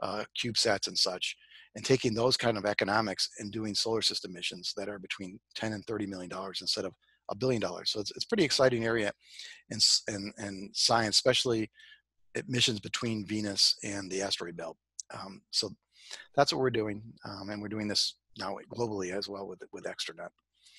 uh, 0.02 0.24
CubeSats 0.36 0.88
and 0.88 0.98
such, 0.98 1.36
and 1.78 1.84
taking 1.84 2.12
those 2.12 2.36
kind 2.36 2.58
of 2.58 2.64
economics 2.64 3.30
and 3.38 3.52
doing 3.52 3.72
solar 3.72 4.02
system 4.02 4.32
missions 4.32 4.72
that 4.76 4.88
are 4.88 4.98
between 4.98 5.38
10 5.54 5.74
and 5.74 5.84
30 5.86 6.06
million 6.06 6.28
dollars 6.28 6.58
instead 6.60 6.84
of 6.84 6.92
a 7.30 7.36
billion 7.36 7.62
dollars. 7.62 7.92
So 7.92 8.00
it's, 8.00 8.10
it's 8.16 8.24
a 8.24 8.26
pretty 8.26 8.42
exciting 8.42 8.84
area 8.84 9.12
in, 9.70 9.78
in, 10.08 10.32
in 10.38 10.70
science, 10.74 11.14
especially 11.18 11.70
missions 12.48 12.80
between 12.80 13.24
Venus 13.24 13.76
and 13.84 14.10
the 14.10 14.22
asteroid 14.22 14.56
belt. 14.56 14.76
Um, 15.14 15.40
so 15.52 15.70
that's 16.34 16.52
what 16.52 16.58
we're 16.60 16.70
doing. 16.70 17.00
Um, 17.24 17.50
and 17.50 17.62
we're 17.62 17.68
doing 17.68 17.86
this 17.86 18.16
now 18.36 18.58
globally 18.74 19.16
as 19.16 19.28
well 19.28 19.46
with, 19.46 19.62
with 19.72 19.84
Xtronaut. 19.84 20.30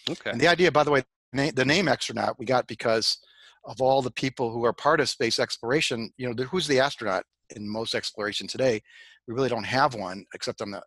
Okay. 0.09 0.31
And 0.31 0.41
the 0.41 0.49
idea, 0.49 0.69
by 0.69 0.83
the 0.83 0.91
way, 0.91 1.03
the 1.31 1.63
name 1.65 1.85
Xtronaut 1.85 2.33
we 2.37 2.45
got 2.45 2.67
because 2.67 3.19
of 3.63 3.79
all 3.79 4.01
the 4.01 4.11
people 4.11 4.51
who 4.51 4.65
are 4.65 4.73
part 4.73 4.99
of 4.99 5.07
space 5.07 5.39
exploration. 5.39 6.11
You 6.17 6.33
know, 6.33 6.43
who's 6.43 6.67
the 6.67 6.81
astronaut 6.81 7.23
in 7.55 7.67
most 7.67 7.95
exploration 7.95 8.47
today? 8.47 8.81
We 9.27 9.33
really 9.33 9.49
don't 9.49 9.65
have 9.65 9.95
one 9.95 10.25
except 10.33 10.61
on 10.61 10.71
the 10.71 10.81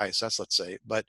ISS, 0.00 0.38
let's 0.38 0.56
say. 0.56 0.78
But 0.86 1.04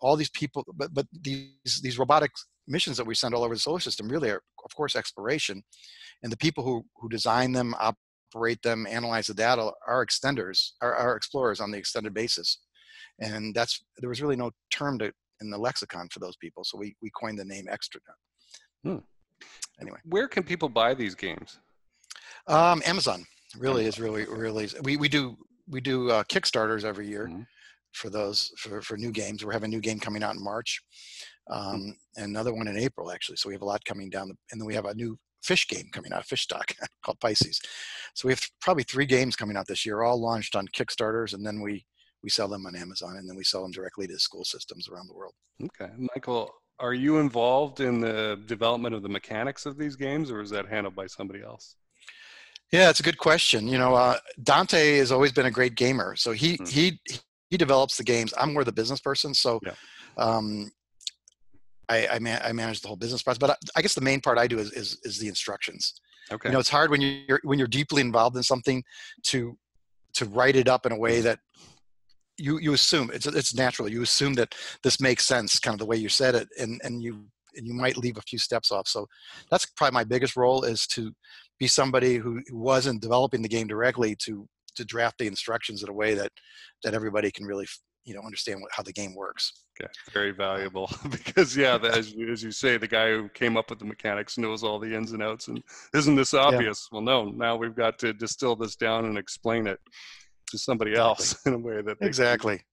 all 0.00 0.16
these 0.16 0.30
people, 0.30 0.64
but 0.74 0.92
but 0.92 1.06
these 1.12 1.80
these 1.82 1.98
robotic 1.98 2.32
missions 2.66 2.96
that 2.96 3.06
we 3.06 3.14
send 3.14 3.34
all 3.34 3.44
over 3.44 3.54
the 3.54 3.60
solar 3.60 3.80
system 3.80 4.08
really 4.08 4.30
are, 4.30 4.42
of 4.64 4.74
course, 4.76 4.96
exploration, 4.96 5.62
and 6.22 6.30
the 6.30 6.36
people 6.36 6.64
who 6.64 6.84
who 6.96 7.08
design 7.08 7.52
them, 7.52 7.74
operate 7.78 8.60
them, 8.62 8.86
analyze 8.88 9.28
the 9.28 9.34
data 9.34 9.70
are 9.86 10.04
extenders, 10.04 10.70
are, 10.82 10.94
are 10.94 11.16
explorers 11.16 11.60
on 11.60 11.70
the 11.70 11.78
extended 11.78 12.12
basis, 12.12 12.58
and 13.20 13.54
that's 13.54 13.84
there 13.98 14.08
was 14.08 14.20
really 14.20 14.36
no 14.36 14.50
term 14.70 14.98
to 14.98 15.12
in 15.40 15.50
the 15.50 15.58
lexicon 15.58 16.08
for 16.12 16.18
those 16.18 16.36
people, 16.36 16.64
so 16.64 16.76
we 16.76 16.94
we 17.00 17.10
coined 17.18 17.38
the 17.38 17.44
name 17.44 17.66
Xtronaut. 17.66 18.18
Hmm. 18.84 18.98
Anyway, 19.80 19.98
where 20.04 20.28
can 20.28 20.42
people 20.42 20.68
buy 20.68 20.94
these 20.94 21.14
games? 21.14 21.58
Um, 22.48 22.82
Amazon 22.84 23.24
really 23.56 23.86
is 23.86 23.98
really 23.98 24.24
really 24.26 24.68
we 24.82 24.96
we 24.96 25.08
do 25.08 25.36
we 25.68 25.80
do 25.80 26.10
uh, 26.10 26.24
Kickstarters 26.24 26.84
every 26.84 27.06
year. 27.08 27.26
Mm-hmm 27.28 27.42
for 27.92 28.10
those 28.10 28.52
for, 28.56 28.82
for 28.82 28.96
new 28.96 29.12
games. 29.12 29.44
We're 29.44 29.52
having 29.52 29.70
a 29.70 29.76
new 29.76 29.80
game 29.80 30.00
coming 30.00 30.22
out 30.22 30.34
in 30.34 30.42
March, 30.42 30.80
hmm. 31.48 31.54
um, 31.54 31.96
and 32.16 32.26
another 32.26 32.54
one 32.54 32.68
in 32.68 32.76
April 32.76 33.10
actually. 33.12 33.36
So 33.36 33.48
we 33.48 33.54
have 33.54 33.62
a 33.62 33.66
lot 33.66 33.84
coming 33.84 34.10
down, 34.10 34.28
the, 34.28 34.34
and 34.50 34.60
then 34.60 34.66
we 34.66 34.74
have 34.74 34.86
a 34.86 34.94
new 34.94 35.18
fish 35.42 35.66
game 35.68 35.88
coming 35.92 36.12
out, 36.12 36.24
fish 36.24 36.42
stock 36.42 36.72
called 37.04 37.20
Pisces. 37.20 37.60
So 38.14 38.28
we 38.28 38.32
have 38.32 38.42
probably 38.60 38.84
three 38.84 39.06
games 39.06 39.36
coming 39.36 39.56
out 39.56 39.66
this 39.66 39.84
year, 39.84 40.02
all 40.02 40.20
launched 40.20 40.56
on 40.56 40.68
Kickstarters, 40.68 41.34
and 41.34 41.44
then 41.44 41.60
we 41.60 41.84
we 42.22 42.30
sell 42.30 42.48
them 42.48 42.66
on 42.66 42.76
Amazon, 42.76 43.16
and 43.16 43.28
then 43.28 43.36
we 43.36 43.44
sell 43.44 43.62
them 43.62 43.72
directly 43.72 44.06
to 44.06 44.18
school 44.18 44.44
systems 44.44 44.88
around 44.88 45.08
the 45.08 45.14
world. 45.14 45.34
Okay, 45.62 45.92
Michael, 46.14 46.50
are 46.78 46.94
you 46.94 47.18
involved 47.18 47.80
in 47.80 48.00
the 48.00 48.40
development 48.46 48.94
of 48.94 49.02
the 49.02 49.08
mechanics 49.08 49.66
of 49.66 49.76
these 49.76 49.96
games, 49.96 50.30
or 50.30 50.40
is 50.40 50.50
that 50.50 50.68
handled 50.68 50.94
by 50.94 51.06
somebody 51.06 51.42
else? 51.42 51.76
Yeah, 52.72 52.88
it's 52.88 53.00
a 53.00 53.02
good 53.02 53.18
question. 53.18 53.68
You 53.68 53.76
know, 53.78 53.94
uh, 53.94 54.16
Dante 54.42 54.96
has 54.96 55.12
always 55.12 55.30
been 55.30 55.46
a 55.46 55.50
great 55.50 55.74
gamer, 55.74 56.16
so 56.16 56.32
he 56.32 56.54
mm-hmm. 56.54 56.64
he 56.64 56.98
he 57.50 57.58
develops 57.58 57.98
the 57.98 58.04
games. 58.04 58.32
I'm 58.38 58.54
more 58.54 58.64
the 58.64 58.72
business 58.72 58.98
person, 58.98 59.34
so 59.34 59.60
yeah. 59.62 59.74
um, 60.16 60.72
I 61.90 62.08
I, 62.08 62.18
man, 62.18 62.40
I, 62.42 62.52
manage 62.52 62.80
the 62.80 62.88
whole 62.88 62.96
business 62.96 63.22
process. 63.22 63.38
But 63.38 63.50
I, 63.50 63.56
I, 63.76 63.82
guess 63.82 63.94
the 63.94 64.00
main 64.00 64.22
part 64.22 64.38
I 64.38 64.46
do 64.46 64.58
is, 64.58 64.72
is 64.72 64.98
is 65.04 65.18
the 65.18 65.28
instructions. 65.28 66.00
Okay. 66.32 66.48
You 66.48 66.54
know, 66.54 66.60
it's 66.60 66.70
hard 66.70 66.90
when 66.90 67.02
you're 67.02 67.40
when 67.44 67.58
you're 67.58 67.68
deeply 67.68 68.00
involved 68.00 68.36
in 68.38 68.42
something 68.42 68.82
to 69.24 69.58
to 70.14 70.24
write 70.24 70.56
it 70.56 70.66
up 70.66 70.86
in 70.86 70.92
a 70.92 70.98
way 70.98 71.20
that 71.20 71.40
you 72.38 72.58
you 72.58 72.72
assume 72.72 73.10
it's 73.12 73.26
it's 73.26 73.54
natural. 73.54 73.88
You 73.88 74.00
assume 74.00 74.32
that 74.34 74.54
this 74.82 74.98
makes 74.98 75.26
sense, 75.26 75.58
kind 75.58 75.74
of 75.74 75.78
the 75.78 75.86
way 75.86 75.96
you 75.98 76.08
said 76.08 76.34
it, 76.34 76.48
and 76.58 76.80
and 76.82 77.02
you 77.02 77.26
and 77.54 77.66
you 77.66 77.74
might 77.74 77.98
leave 77.98 78.16
a 78.16 78.22
few 78.22 78.38
steps 78.38 78.72
off. 78.72 78.88
So 78.88 79.06
that's 79.50 79.66
probably 79.66 79.92
my 79.92 80.04
biggest 80.04 80.36
role 80.36 80.64
is 80.64 80.86
to 80.88 81.12
be 81.62 81.68
somebody 81.68 82.16
who, 82.16 82.42
wasn't 82.50 83.00
developing 83.00 83.40
the 83.40 83.48
game 83.48 83.68
directly 83.68 84.16
to 84.16 84.48
to 84.74 84.84
draft 84.84 85.18
the 85.18 85.26
instructions 85.28 85.82
in 85.82 85.88
a 85.88 85.92
way 85.92 86.12
that 86.14 86.32
that 86.82 86.92
everybody 86.92 87.30
can 87.30 87.46
really 87.46 87.66
you 88.04 88.14
know 88.14 88.22
understand 88.22 88.60
what, 88.60 88.72
how 88.76 88.82
the 88.82 88.92
game 88.92 89.14
works. 89.14 89.52
Okay, 89.74 89.90
very 90.12 90.32
valuable 90.32 90.90
because 91.10 91.56
yeah, 91.56 91.78
the, 91.78 91.88
as, 92.00 92.14
as 92.32 92.42
you 92.42 92.50
say, 92.50 92.78
the 92.78 92.88
guy 92.88 93.10
who 93.10 93.28
came 93.28 93.56
up 93.56 93.70
with 93.70 93.78
the 93.78 93.84
mechanics 93.84 94.38
knows 94.38 94.64
all 94.64 94.80
the 94.80 94.92
ins 94.92 95.12
and 95.12 95.22
outs. 95.22 95.46
And 95.46 95.62
isn't 95.94 96.16
this 96.16 96.34
obvious? 96.34 96.88
Yeah. 96.90 96.96
Well, 96.96 97.04
no. 97.04 97.30
Now 97.30 97.54
we've 97.54 97.76
got 97.76 97.96
to 98.00 98.12
distill 98.12 98.56
this 98.56 98.74
down 98.74 99.04
and 99.04 99.16
explain 99.16 99.68
it 99.68 99.78
to 100.48 100.58
somebody 100.58 100.94
else 100.96 101.24
in 101.46 101.54
a 101.54 101.58
way 101.58 101.80
that 101.80 101.98
exactly. 102.00 102.56
Can. 102.56 102.66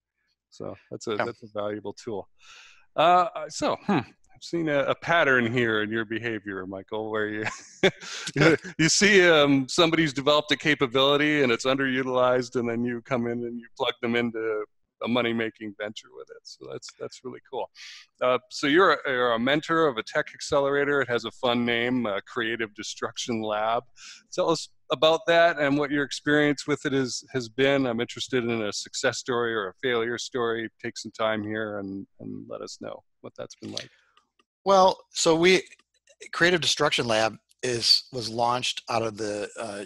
So 0.50 0.74
that's 0.90 1.06
a 1.06 1.14
yeah. 1.14 1.24
that's 1.26 1.42
a 1.44 1.48
valuable 1.54 1.92
tool. 1.92 2.28
Uh, 2.96 3.28
so 3.48 3.76
hmm, 3.86 4.00
seen 4.40 4.68
a, 4.68 4.80
a, 4.84 4.94
pattern 4.94 5.52
here 5.52 5.82
in 5.82 5.90
your 5.90 6.04
behavior, 6.04 6.66
Michael, 6.66 7.10
where 7.10 7.28
you 7.28 7.44
you 8.78 8.88
see 8.88 9.28
um, 9.28 9.68
somebody's 9.68 10.12
developed 10.12 10.50
a 10.52 10.56
capability 10.56 11.42
and 11.42 11.52
it's 11.52 11.66
underutilized, 11.66 12.58
and 12.58 12.68
then 12.68 12.84
you 12.84 13.02
come 13.02 13.26
in 13.26 13.44
and 13.44 13.58
you 13.58 13.66
plug 13.76 13.94
them 14.02 14.16
into 14.16 14.64
a 15.02 15.08
money 15.08 15.32
making 15.32 15.74
venture 15.80 16.08
with 16.16 16.28
it. 16.30 16.42
So 16.42 16.66
that's 16.70 16.88
that's 16.98 17.20
really 17.24 17.40
cool. 17.50 17.70
Uh, 18.20 18.38
so 18.50 18.66
you're 18.66 18.92
a, 18.92 18.98
you're 19.06 19.32
a, 19.32 19.38
mentor 19.38 19.86
of 19.86 19.96
a 19.96 20.02
tech 20.02 20.26
accelerator. 20.34 21.00
It 21.00 21.08
has 21.08 21.24
a 21.24 21.30
fun 21.30 21.64
name, 21.64 22.06
uh, 22.06 22.20
Creative 22.26 22.74
Destruction 22.74 23.42
Lab. 23.42 23.84
Tell 24.32 24.50
us 24.50 24.68
about 24.92 25.20
that 25.26 25.58
and 25.58 25.78
what 25.78 25.90
your 25.90 26.04
experience 26.04 26.66
with 26.66 26.84
it 26.84 26.92
is 26.92 27.24
has 27.32 27.48
been. 27.48 27.86
I'm 27.86 28.00
interested 28.00 28.44
in 28.44 28.62
a 28.62 28.72
success 28.72 29.18
story 29.18 29.54
or 29.54 29.68
a 29.68 29.74
failure 29.82 30.18
story. 30.18 30.68
Take 30.82 30.98
some 30.98 31.12
time 31.12 31.42
here 31.42 31.78
and 31.78 32.06
and 32.20 32.44
let 32.48 32.60
us 32.60 32.78
know 32.80 33.02
what 33.20 33.32
that's 33.36 33.54
been 33.56 33.72
like. 33.72 33.90
Well, 34.64 34.98
so 35.12 35.34
we 35.34 35.62
Creative 36.32 36.60
Destruction 36.60 37.06
Lab 37.06 37.36
is 37.62 38.04
was 38.12 38.28
launched 38.28 38.82
out 38.90 39.02
of 39.02 39.16
the 39.16 39.48
uh, 39.58 39.84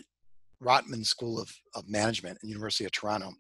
Rotman 0.63 1.05
School 1.05 1.41
of, 1.41 1.53
of 1.75 1.89
Management 1.89 2.39
at 2.43 2.49
University 2.49 2.85
of 2.85 2.93
Toronto. 2.93 3.33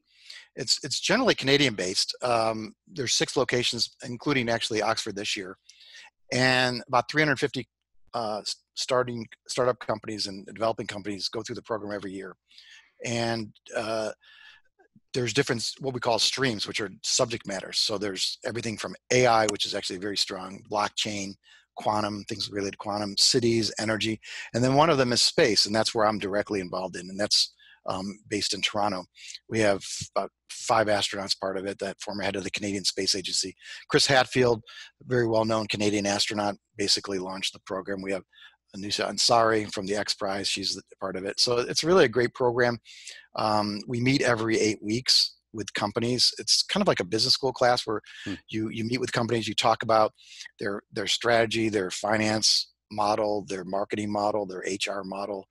It's 0.57 0.79
it's 0.85 1.00
generally 1.00 1.35
Canadian 1.35 1.75
based. 1.75 2.17
Um, 2.23 2.75
there's 2.87 3.14
six 3.14 3.37
locations, 3.37 3.97
including 4.05 4.49
actually 4.49 4.83
Oxford 4.83 5.17
this 5.17 5.37
year, 5.37 5.57
and 6.33 6.83
about 6.87 7.11
350 7.11 7.67
uh, 8.14 8.43
starting 8.75 9.26
startup 9.49 9.79
companies 9.81 10.29
and 10.29 10.47
developing 10.47 10.87
companies 10.87 11.29
go 11.29 11.43
through 11.43 11.57
the 11.57 11.62
program 11.62 11.93
every 11.93 12.12
year. 12.12 12.37
And 13.05 13.53
uh, 13.76 14.12
there's 15.14 15.33
different 15.33 15.71
what 15.80 15.94
we 15.94 16.00
call 16.00 16.18
streams, 16.18 16.66
which 16.66 16.80
are 16.80 16.90
subject 17.02 17.47
matters. 17.47 17.78
So 17.78 17.97
there's 17.97 18.38
everything 18.44 18.76
from 18.76 18.97
AI, 19.12 19.47
which 19.47 19.64
is 19.64 19.75
actually 19.75 20.00
very 20.00 20.16
strong, 20.16 20.62
blockchain, 20.71 21.35
quantum, 21.76 22.25
things 22.28 22.50
related 22.50 22.73
to 22.73 22.78
quantum, 22.78 23.16
cities, 23.16 23.73
energy, 23.78 24.21
and 24.52 24.62
then 24.62 24.75
one 24.75 24.90
of 24.90 24.99
them 24.99 25.12
is 25.12 25.23
space, 25.23 25.66
and 25.66 25.75
that's 25.75 25.94
where 25.94 26.06
I'm 26.06 26.18
directly 26.18 26.61
involved 26.61 26.97
in, 26.97 27.09
and 27.09 27.18
that's 27.18 27.54
um, 27.87 28.18
based 28.28 28.54
in 28.54 28.61
Toronto. 28.61 29.04
We 29.49 29.61
have 29.61 29.83
about 30.16 30.30
five 30.50 30.87
astronauts 30.87 31.38
part 31.38 31.59
of 31.59 31.66
it, 31.66 31.78
that 31.78 32.00
former 32.00 32.23
head 32.23 32.37
of 32.37 32.44
the 32.44 32.50
Canadian 32.50 32.85
Space 32.85 33.14
Agency. 33.14 33.54
Chris 33.88 34.06
Hadfield, 34.06 34.62
very 35.02 35.26
well 35.26 35.44
known 35.44 35.66
Canadian 35.66 36.06
astronaut, 36.06 36.56
basically 36.76 37.18
launched 37.18 37.52
the 37.52 37.61
program. 37.66 38.02
We 38.02 38.12
have 38.12 38.25
Anousheh 38.76 39.09
Ansari 39.09 39.73
from 39.73 39.87
the 39.87 39.97
X 39.97 40.14
Prize, 40.14 40.49
she's 40.49 40.81
part 41.00 41.16
of 41.16 41.25
it. 41.25 41.40
So 41.40 41.59
it's 41.59 41.85
really 41.85 42.04
a 42.04 42.09
great 42.09 42.35
program. 42.35 42.78
Um, 43.37 43.81
we 43.87 44.00
meet 44.00 44.23
every 44.23 44.59
eight 44.59 44.83
weeks 44.83 45.35
with 45.52 45.73
companies. 45.75 46.33
It's 46.38 46.62
kind 46.62 46.83
of 46.83 46.88
like 46.88 47.00
a 47.00 47.04
business 47.04 47.35
school 47.35 47.52
class 47.52 47.87
where 47.87 48.00
hmm. 48.25 48.35
you 48.49 48.69
you 48.71 48.85
meet 48.85 49.00
with 49.00 49.12
companies, 49.12 49.49
you 49.49 49.54
talk 49.54 49.83
about 49.83 50.12
their 50.59 50.83
their 50.93 51.07
strategy, 51.07 51.69
their 51.69 51.90
finance 51.90 52.73
model, 52.90 53.45
their 53.49 53.64
marketing 53.64 54.11
model, 54.11 54.47
their 54.47 54.62
HR 54.62 55.02
model, 55.04 55.47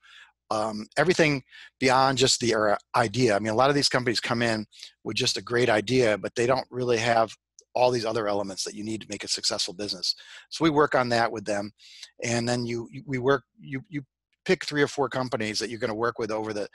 um, 0.52 0.86
everything 0.98 1.44
beyond 1.80 2.18
just 2.18 2.40
the 2.40 2.54
uh, 2.54 2.76
idea. 2.96 3.36
I 3.36 3.40
mean, 3.40 3.54
a 3.54 3.56
lot 3.56 3.70
of 3.70 3.76
these 3.76 3.90
companies 3.90 4.20
come 4.20 4.42
in 4.42 4.66
with 5.04 5.16
just 5.16 5.38
a 5.38 5.42
great 5.42 5.70
idea, 5.70 6.18
but 6.18 6.36
they 6.36 6.46
don't 6.46 6.68
really 6.70 6.98
have 6.98 7.34
all 7.76 7.92
these 7.92 8.06
other 8.06 8.28
elements 8.28 8.64
that 8.64 8.76
you 8.76 8.84
need 8.84 9.02
to 9.02 9.08
make 9.10 9.24
a 9.24 9.28
successful 9.28 9.74
business. 9.74 10.16
So 10.50 10.64
we 10.64 10.70
work 10.70 10.96
on 10.96 11.10
that 11.10 11.32
with 11.32 11.46
them, 11.46 11.72
and 12.24 12.48
then 12.48 12.66
you, 12.66 12.88
you 12.92 13.04
we 13.06 13.18
work 13.18 13.44
you 13.60 13.82
you 13.90 14.04
pick 14.46 14.66
three 14.66 14.82
or 14.82 14.88
four 14.88 15.10
companies 15.10 15.60
that 15.60 15.70
you're 15.70 15.80
going 15.80 15.90
to 15.90 15.96
work 15.96 16.20
with 16.20 16.32
over 16.32 16.54
the 16.54 16.68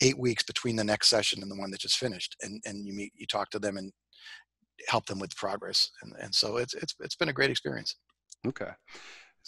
eight 0.00 0.18
weeks 0.18 0.42
between 0.42 0.76
the 0.76 0.84
next 0.84 1.08
session 1.08 1.42
and 1.42 1.50
the 1.50 1.56
one 1.56 1.70
that 1.70 1.80
just 1.80 1.98
finished, 1.98 2.36
and 2.42 2.62
and 2.64 2.86
you 2.86 2.92
meet 2.92 3.12
you 3.16 3.26
talk 3.26 3.50
to 3.50 3.58
them 3.58 3.76
and 3.76 3.92
help 4.88 5.06
them 5.06 5.18
with 5.18 5.36
progress, 5.36 5.90
and 6.02 6.12
and 6.20 6.34
so 6.34 6.56
it's 6.56 6.74
it's 6.74 6.94
it's 7.00 7.16
been 7.16 7.28
a 7.28 7.34
great 7.34 7.50
experience. 7.50 7.96
Okay. 8.46 8.70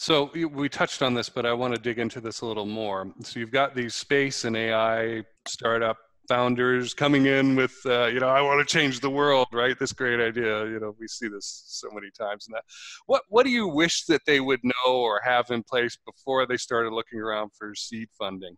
So 0.00 0.31
we 0.33 0.69
touched 0.69 1.03
on 1.03 1.12
this, 1.12 1.29
but 1.29 1.45
I 1.45 1.53
want 1.53 1.75
to 1.75 1.81
dig 1.81 1.99
into 1.99 2.21
this 2.21 2.43
a 2.43 2.47
little 2.47 2.65
more. 2.65 3.12
So 3.25 3.41
you've 3.41 3.50
got 3.50 3.75
these 3.75 3.97
space 3.97 4.45
and 4.45 4.57
AI 4.57 5.25
startup 5.45 5.97
founders 6.29 6.95
coming 6.95 7.27
in 7.27 7.57
with, 7.57 7.75
uh, 7.87 8.07
you 8.07 8.21
know, 8.21 8.29
I 8.29 8.43
want 8.43 8.67
to 8.67 8.73
change 8.73 9.01
the 9.01 9.11
world, 9.11 9.49
right? 9.53 9.79
This 9.79 9.93
great 9.93 10.21
idea. 10.21 10.67
You 10.67 10.79
know, 10.79 10.95
we 10.99 11.09
see 11.09 11.29
this 11.29 11.65
so 11.67 11.89
many 11.93 12.11
times. 12.11 12.47
And 12.47 12.55
that, 12.55 12.65
what 13.07 13.23
what 13.29 13.45
do 13.45 13.51
you 13.51 13.67
wish 13.67 14.05
that 14.05 14.23
they 14.27 14.41
would 14.41 14.61
know 14.63 14.93
or 14.93 15.21
have 15.25 15.51
in 15.51 15.63
place 15.63 15.97
before 16.05 16.47
they 16.47 16.57
started 16.57 16.93
looking 16.93 17.19
around 17.19 17.51
for 17.59 17.75
seed 17.75 18.09
funding? 18.19 18.57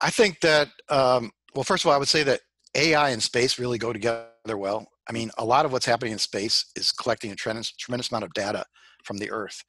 I 0.00 0.10
think 0.10 0.40
that, 0.40 0.68
um, 0.88 1.32
well, 1.54 1.64
first 1.64 1.84
of 1.84 1.88
all, 1.88 1.94
I 1.94 1.98
would 1.98 2.08
say 2.08 2.22
that 2.22 2.40
AI 2.74 3.10
and 3.10 3.22
space 3.22 3.58
really 3.58 3.78
go 3.78 3.92
together 3.92 4.56
well. 4.56 4.86
I 5.08 5.12
mean, 5.12 5.30
a 5.38 5.44
lot 5.44 5.66
of 5.66 5.72
what's 5.72 5.86
happening 5.86 6.12
in 6.12 6.18
space 6.18 6.66
is 6.76 6.92
collecting 6.92 7.32
a 7.32 7.36
tremendous, 7.36 7.72
tremendous 7.72 8.10
amount 8.10 8.24
of 8.24 8.32
data 8.32 8.64
from 9.04 9.18
the 9.18 9.30
earth. 9.30 9.62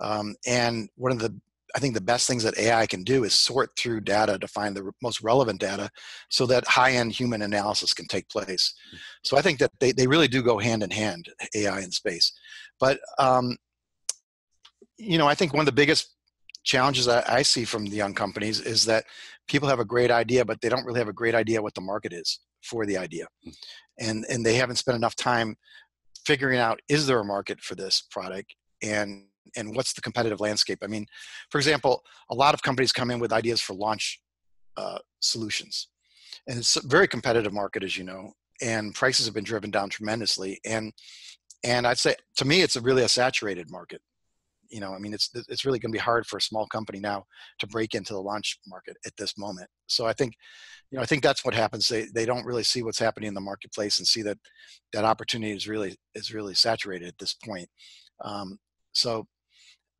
Um, 0.00 0.34
and 0.46 0.88
one 0.96 1.12
of 1.12 1.20
the 1.20 1.40
I 1.74 1.78
think 1.78 1.94
the 1.94 2.00
best 2.00 2.26
things 2.26 2.42
that 2.44 2.58
AI 2.58 2.86
can 2.86 3.04
do 3.04 3.24
is 3.24 3.34
sort 3.34 3.70
through 3.76 4.00
data 4.00 4.38
to 4.38 4.48
find 4.48 4.76
the 4.76 4.90
most 5.02 5.20
relevant 5.22 5.60
data 5.60 5.90
so 6.30 6.46
that 6.46 6.66
high 6.66 6.92
end 6.92 7.12
human 7.12 7.42
analysis 7.42 7.92
can 7.92 8.06
take 8.06 8.28
place. 8.28 8.74
Hmm. 8.90 8.96
So 9.22 9.36
I 9.36 9.42
think 9.42 9.58
that 9.58 9.72
they, 9.80 9.92
they 9.92 10.06
really 10.06 10.28
do 10.28 10.42
go 10.42 10.58
hand 10.58 10.82
in 10.82 10.90
hand, 10.90 11.28
AI 11.54 11.80
and 11.80 11.92
space. 11.92 12.32
But, 12.80 13.00
um, 13.18 13.56
you 14.96 15.18
know, 15.18 15.28
I 15.28 15.34
think 15.34 15.52
one 15.52 15.60
of 15.60 15.66
the 15.66 15.72
biggest 15.72 16.14
challenges 16.64 17.06
I, 17.06 17.22
I 17.28 17.42
see 17.42 17.64
from 17.64 17.84
the 17.84 17.96
young 17.96 18.14
companies 18.14 18.60
is 18.60 18.84
that 18.86 19.04
people 19.46 19.68
have 19.68 19.80
a 19.80 19.84
great 19.84 20.10
idea, 20.10 20.44
but 20.44 20.60
they 20.60 20.68
don't 20.68 20.84
really 20.84 21.00
have 21.00 21.08
a 21.08 21.12
great 21.12 21.34
idea 21.34 21.62
what 21.62 21.74
the 21.74 21.80
market 21.80 22.12
is 22.12 22.40
for 22.62 22.86
the 22.86 22.96
idea. 22.96 23.26
Hmm. 23.44 23.50
And, 24.00 24.26
and 24.30 24.46
they 24.46 24.54
haven't 24.54 24.76
spent 24.76 24.96
enough 24.96 25.16
time 25.16 25.56
figuring 26.24 26.58
out 26.58 26.80
is 26.88 27.06
there 27.06 27.20
a 27.20 27.24
market 27.24 27.60
for 27.60 27.74
this 27.74 28.02
product 28.10 28.54
and 28.82 29.27
and 29.56 29.74
what's 29.74 29.92
the 29.92 30.00
competitive 30.00 30.40
landscape? 30.40 30.78
I 30.82 30.86
mean 30.86 31.06
for 31.50 31.58
example 31.58 32.02
a 32.30 32.34
lot 32.34 32.54
of 32.54 32.62
companies 32.62 32.92
come 32.92 33.10
in 33.10 33.20
with 33.20 33.32
ideas 33.32 33.60
for 33.60 33.74
launch 33.74 34.20
uh, 34.76 34.98
solutions. 35.20 35.88
And 36.46 36.58
it's 36.58 36.76
a 36.76 36.86
very 36.86 37.08
competitive 37.08 37.52
market 37.52 37.82
as 37.82 37.96
you 37.96 38.04
know 38.04 38.32
and 38.60 38.94
prices 38.94 39.24
have 39.26 39.34
been 39.34 39.44
driven 39.44 39.70
down 39.70 39.88
tremendously 39.88 40.58
and 40.64 40.92
and 41.64 41.86
i'd 41.86 41.98
say 41.98 42.14
to 42.36 42.44
me 42.44 42.62
it's 42.62 42.76
a 42.76 42.80
really 42.80 43.04
a 43.04 43.08
saturated 43.08 43.70
market. 43.70 44.00
You 44.68 44.80
know 44.80 44.92
i 44.92 44.98
mean 44.98 45.14
it's 45.14 45.30
it's 45.34 45.64
really 45.64 45.78
going 45.78 45.92
to 45.92 45.96
be 45.96 46.02
hard 46.10 46.26
for 46.26 46.36
a 46.36 46.42
small 46.42 46.66
company 46.66 47.00
now 47.00 47.24
to 47.60 47.66
break 47.66 47.94
into 47.94 48.12
the 48.12 48.20
launch 48.20 48.58
market 48.66 48.96
at 49.06 49.16
this 49.16 49.38
moment. 49.38 49.68
So 49.86 50.06
i 50.06 50.12
think 50.12 50.34
you 50.90 50.96
know 50.96 51.02
i 51.02 51.06
think 51.06 51.22
that's 51.22 51.44
what 51.44 51.54
happens. 51.54 51.88
They 51.88 52.06
they 52.14 52.26
don't 52.26 52.44
really 52.44 52.64
see 52.64 52.82
what's 52.82 52.98
happening 52.98 53.28
in 53.28 53.34
the 53.34 53.40
marketplace 53.40 53.98
and 53.98 54.06
see 54.06 54.22
that 54.22 54.38
that 54.92 55.04
opportunity 55.04 55.52
is 55.52 55.68
really 55.68 55.96
is 56.14 56.34
really 56.34 56.54
saturated 56.54 57.08
at 57.08 57.18
this 57.18 57.34
point. 57.34 57.68
Um, 58.24 58.58
so, 58.92 59.26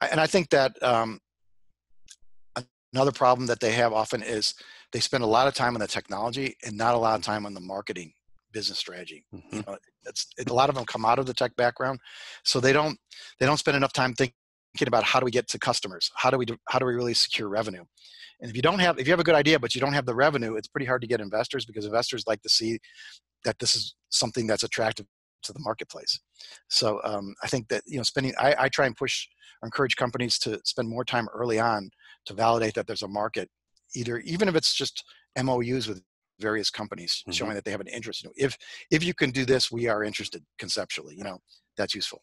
and 0.00 0.20
I 0.20 0.26
think 0.26 0.50
that 0.50 0.80
um, 0.82 1.20
another 2.92 3.12
problem 3.12 3.46
that 3.46 3.60
they 3.60 3.72
have 3.72 3.92
often 3.92 4.22
is 4.22 4.54
they 4.92 5.00
spend 5.00 5.24
a 5.24 5.26
lot 5.26 5.48
of 5.48 5.54
time 5.54 5.74
on 5.74 5.80
the 5.80 5.86
technology 5.86 6.56
and 6.64 6.76
not 6.76 6.94
a 6.94 6.98
lot 6.98 7.18
of 7.18 7.24
time 7.24 7.46
on 7.46 7.54
the 7.54 7.60
marketing 7.60 8.12
business 8.52 8.78
strategy. 8.78 9.24
Mm-hmm. 9.34 9.56
You 9.56 9.64
know, 9.66 9.76
it's 10.06 10.26
it, 10.38 10.50
a 10.50 10.54
lot 10.54 10.68
of 10.68 10.74
them 10.74 10.84
come 10.84 11.04
out 11.04 11.18
of 11.18 11.26
the 11.26 11.34
tech 11.34 11.54
background, 11.56 12.00
so 12.44 12.60
they 12.60 12.72
don't 12.72 12.98
they 13.38 13.46
don't 13.46 13.58
spend 13.58 13.76
enough 13.76 13.92
time 13.92 14.14
thinking 14.14 14.34
about 14.86 15.04
how 15.04 15.20
do 15.20 15.24
we 15.24 15.30
get 15.30 15.48
to 15.48 15.58
customers? 15.58 16.10
How 16.14 16.30
do 16.30 16.38
we 16.38 16.46
do, 16.46 16.56
how 16.68 16.78
do 16.78 16.86
we 16.86 16.94
really 16.94 17.14
secure 17.14 17.48
revenue? 17.48 17.84
And 18.40 18.50
if 18.50 18.56
you 18.56 18.62
don't 18.62 18.78
have 18.78 18.98
if 18.98 19.06
you 19.06 19.12
have 19.12 19.20
a 19.20 19.24
good 19.24 19.34
idea 19.34 19.58
but 19.58 19.74
you 19.74 19.80
don't 19.80 19.92
have 19.92 20.06
the 20.06 20.14
revenue, 20.14 20.56
it's 20.56 20.68
pretty 20.68 20.86
hard 20.86 21.02
to 21.02 21.08
get 21.08 21.20
investors 21.20 21.66
because 21.66 21.84
investors 21.84 22.24
like 22.26 22.42
to 22.42 22.48
see 22.48 22.78
that 23.44 23.58
this 23.58 23.74
is 23.74 23.94
something 24.10 24.46
that's 24.46 24.62
attractive 24.62 25.06
to 25.42 25.52
the 25.52 25.60
marketplace. 25.60 26.18
So 26.68 27.00
um, 27.04 27.34
I 27.42 27.48
think 27.48 27.68
that 27.68 27.82
you 27.86 27.96
know 27.96 28.02
spending 28.02 28.34
I, 28.38 28.54
I 28.58 28.68
try 28.68 28.86
and 28.86 28.96
push 28.96 29.26
or 29.62 29.66
encourage 29.66 29.96
companies 29.96 30.38
to 30.40 30.60
spend 30.64 30.88
more 30.88 31.04
time 31.04 31.28
early 31.34 31.58
on 31.58 31.90
to 32.26 32.34
validate 32.34 32.74
that 32.74 32.86
there's 32.86 33.02
a 33.02 33.08
market, 33.08 33.48
either 33.94 34.18
even 34.18 34.48
if 34.48 34.54
it's 34.54 34.74
just 34.74 35.04
MOUs 35.42 35.88
with 35.88 36.00
various 36.40 36.70
companies 36.70 37.22
mm-hmm. 37.22 37.32
showing 37.32 37.54
that 37.54 37.64
they 37.64 37.70
have 37.70 37.80
an 37.80 37.88
interest. 37.88 38.22
You 38.22 38.28
know, 38.28 38.34
if 38.36 38.56
if 38.90 39.02
you 39.04 39.14
can 39.14 39.30
do 39.30 39.44
this, 39.44 39.70
we 39.70 39.88
are 39.88 40.04
interested 40.04 40.44
conceptually. 40.58 41.14
You 41.16 41.24
know, 41.24 41.38
that's 41.76 41.94
useful. 41.94 42.22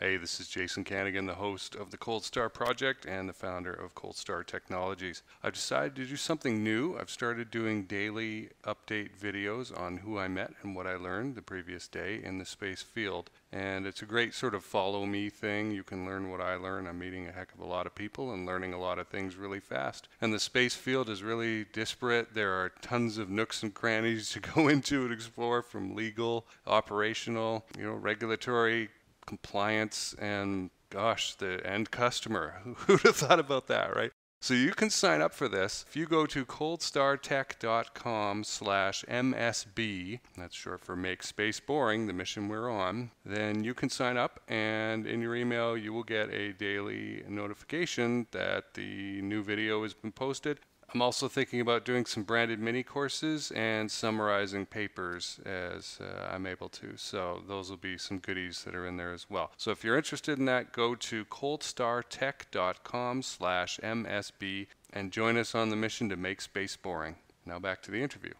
Hey, 0.00 0.16
this 0.16 0.40
is 0.40 0.48
Jason 0.48 0.82
Kanigan, 0.82 1.28
the 1.28 1.36
host 1.36 1.76
of 1.76 1.92
the 1.92 1.96
Cold 1.96 2.24
Star 2.24 2.48
Project 2.48 3.06
and 3.06 3.28
the 3.28 3.32
founder 3.32 3.72
of 3.72 3.94
Cold 3.94 4.16
Star 4.16 4.42
Technologies. 4.42 5.22
I've 5.40 5.52
decided 5.52 5.94
to 5.94 6.04
do 6.04 6.16
something 6.16 6.64
new. 6.64 6.98
I've 6.98 7.10
started 7.10 7.52
doing 7.52 7.84
daily 7.84 8.48
update 8.64 9.10
videos 9.16 9.70
on 9.80 9.98
who 9.98 10.18
I 10.18 10.26
met 10.26 10.52
and 10.62 10.74
what 10.74 10.88
I 10.88 10.96
learned 10.96 11.36
the 11.36 11.42
previous 11.42 11.86
day 11.86 12.20
in 12.24 12.38
the 12.38 12.44
space 12.44 12.82
field. 12.82 13.30
And 13.52 13.86
it's 13.86 14.02
a 14.02 14.04
great 14.04 14.34
sort 14.34 14.56
of 14.56 14.64
follow 14.64 15.06
me 15.06 15.30
thing. 15.30 15.70
You 15.70 15.84
can 15.84 16.04
learn 16.04 16.28
what 16.28 16.40
I 16.40 16.56
learn. 16.56 16.88
I'm 16.88 16.98
meeting 16.98 17.28
a 17.28 17.32
heck 17.32 17.54
of 17.54 17.60
a 17.60 17.64
lot 17.64 17.86
of 17.86 17.94
people 17.94 18.32
and 18.32 18.44
learning 18.44 18.72
a 18.72 18.80
lot 18.80 18.98
of 18.98 19.06
things 19.06 19.36
really 19.36 19.60
fast. 19.60 20.08
And 20.20 20.34
the 20.34 20.40
space 20.40 20.74
field 20.74 21.08
is 21.08 21.22
really 21.22 21.66
disparate. 21.72 22.34
There 22.34 22.52
are 22.52 22.72
tons 22.82 23.16
of 23.16 23.30
nooks 23.30 23.62
and 23.62 23.72
crannies 23.72 24.30
to 24.32 24.40
go 24.40 24.66
into 24.66 25.04
and 25.04 25.12
explore 25.12 25.62
from 25.62 25.94
legal, 25.94 26.46
operational, 26.66 27.64
you 27.78 27.84
know, 27.84 27.94
regulatory, 27.94 28.88
compliance 29.26 30.14
and 30.18 30.70
gosh, 30.90 31.34
the 31.34 31.64
end 31.66 31.90
customer. 31.90 32.60
Who'd 32.64 33.02
have 33.02 33.16
thought 33.16 33.40
about 33.40 33.66
that, 33.68 33.94
right? 33.94 34.12
So 34.44 34.52
you 34.52 34.72
can 34.72 34.90
sign 34.90 35.22
up 35.22 35.32
for 35.32 35.48
this. 35.48 35.86
If 35.88 35.96
you 35.96 36.04
go 36.04 36.26
to 36.26 36.44
coldstartech.com 36.44 38.44
slash 38.44 39.02
MSB, 39.08 40.20
that's 40.36 40.54
short 40.54 40.82
for 40.82 40.94
Make 40.94 41.22
Space 41.22 41.60
Boring, 41.60 42.06
the 42.06 42.12
mission 42.12 42.48
we're 42.48 42.68
on, 42.68 43.10
then 43.24 43.64
you 43.64 43.72
can 43.72 43.88
sign 43.88 44.18
up 44.18 44.40
and 44.46 45.06
in 45.06 45.22
your 45.22 45.34
email 45.34 45.78
you 45.78 45.94
will 45.94 46.02
get 46.02 46.28
a 46.28 46.52
daily 46.52 47.22
notification 47.26 48.26
that 48.32 48.74
the 48.74 49.22
new 49.22 49.42
video 49.42 49.82
has 49.82 49.94
been 49.94 50.12
posted 50.12 50.60
I'm 50.94 51.02
also 51.02 51.26
thinking 51.26 51.60
about 51.60 51.84
doing 51.84 52.06
some 52.06 52.22
branded 52.22 52.60
mini 52.60 52.84
courses 52.84 53.50
and 53.50 53.90
summarizing 53.90 54.64
papers 54.64 55.40
as 55.44 55.98
uh, 56.00 56.30
I'm 56.32 56.46
able 56.46 56.68
to. 56.68 56.96
So 56.96 57.42
those 57.48 57.68
will 57.68 57.76
be 57.76 57.98
some 57.98 58.18
goodies 58.18 58.62
that 58.62 58.76
are 58.76 58.86
in 58.86 58.96
there 58.96 59.12
as 59.12 59.28
well. 59.28 59.50
So 59.56 59.72
if 59.72 59.82
you're 59.82 59.96
interested 59.96 60.38
in 60.38 60.44
that, 60.44 60.72
go 60.72 60.94
to 60.94 61.24
coldstartech.com 61.24 63.22
slash 63.22 63.80
MSB 63.82 64.68
and 64.92 65.10
join 65.10 65.36
us 65.36 65.56
on 65.56 65.70
the 65.70 65.76
mission 65.76 66.08
to 66.10 66.16
make 66.16 66.40
space 66.40 66.76
boring. 66.76 67.16
Now 67.44 67.58
back 67.58 67.82
to 67.82 67.90
the 67.90 68.00
interview. 68.00 68.34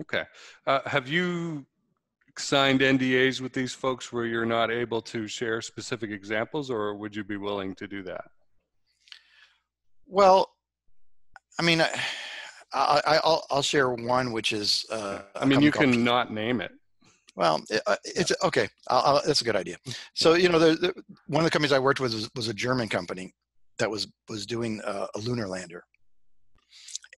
Okay. 0.00 0.24
Uh, 0.66 0.80
have 0.86 1.06
you 1.06 1.64
signed 2.36 2.80
NDAs 2.80 3.40
with 3.40 3.52
these 3.52 3.72
folks 3.72 4.12
where 4.12 4.26
you're 4.26 4.44
not 4.44 4.72
able 4.72 5.00
to 5.02 5.28
share 5.28 5.62
specific 5.62 6.10
examples 6.10 6.70
or 6.70 6.96
would 6.96 7.14
you 7.14 7.22
be 7.22 7.36
willing 7.36 7.76
to 7.76 7.86
do 7.86 8.02
that? 8.02 8.24
Well, 10.08 10.53
I 11.58 11.62
mean, 11.62 11.80
I, 11.80 13.00
I, 13.06 13.20
will 13.24 13.44
I'll 13.50 13.62
share 13.62 13.90
one, 13.90 14.32
which 14.32 14.52
is. 14.52 14.84
Uh, 14.90 15.20
I 15.34 15.44
mean, 15.44 15.60
you 15.60 15.70
can 15.70 16.04
not 16.04 16.32
name 16.32 16.60
it. 16.60 16.72
Well, 17.36 17.62
it, 17.70 17.82
uh, 17.86 17.96
it's 18.04 18.32
okay. 18.44 18.68
I'll, 18.88 19.16
I'll, 19.16 19.22
that's 19.26 19.40
a 19.40 19.44
good 19.44 19.56
idea. 19.56 19.76
So 20.14 20.34
you 20.34 20.48
know, 20.48 20.58
the, 20.58 20.74
the, 20.74 20.94
one 21.26 21.40
of 21.40 21.44
the 21.44 21.50
companies 21.50 21.72
I 21.72 21.78
worked 21.78 22.00
with 22.00 22.14
was, 22.14 22.30
was 22.34 22.48
a 22.48 22.54
German 22.54 22.88
company 22.88 23.32
that 23.78 23.90
was 23.90 24.06
was 24.28 24.46
doing 24.46 24.80
uh, 24.84 25.06
a 25.14 25.18
lunar 25.18 25.48
lander, 25.48 25.84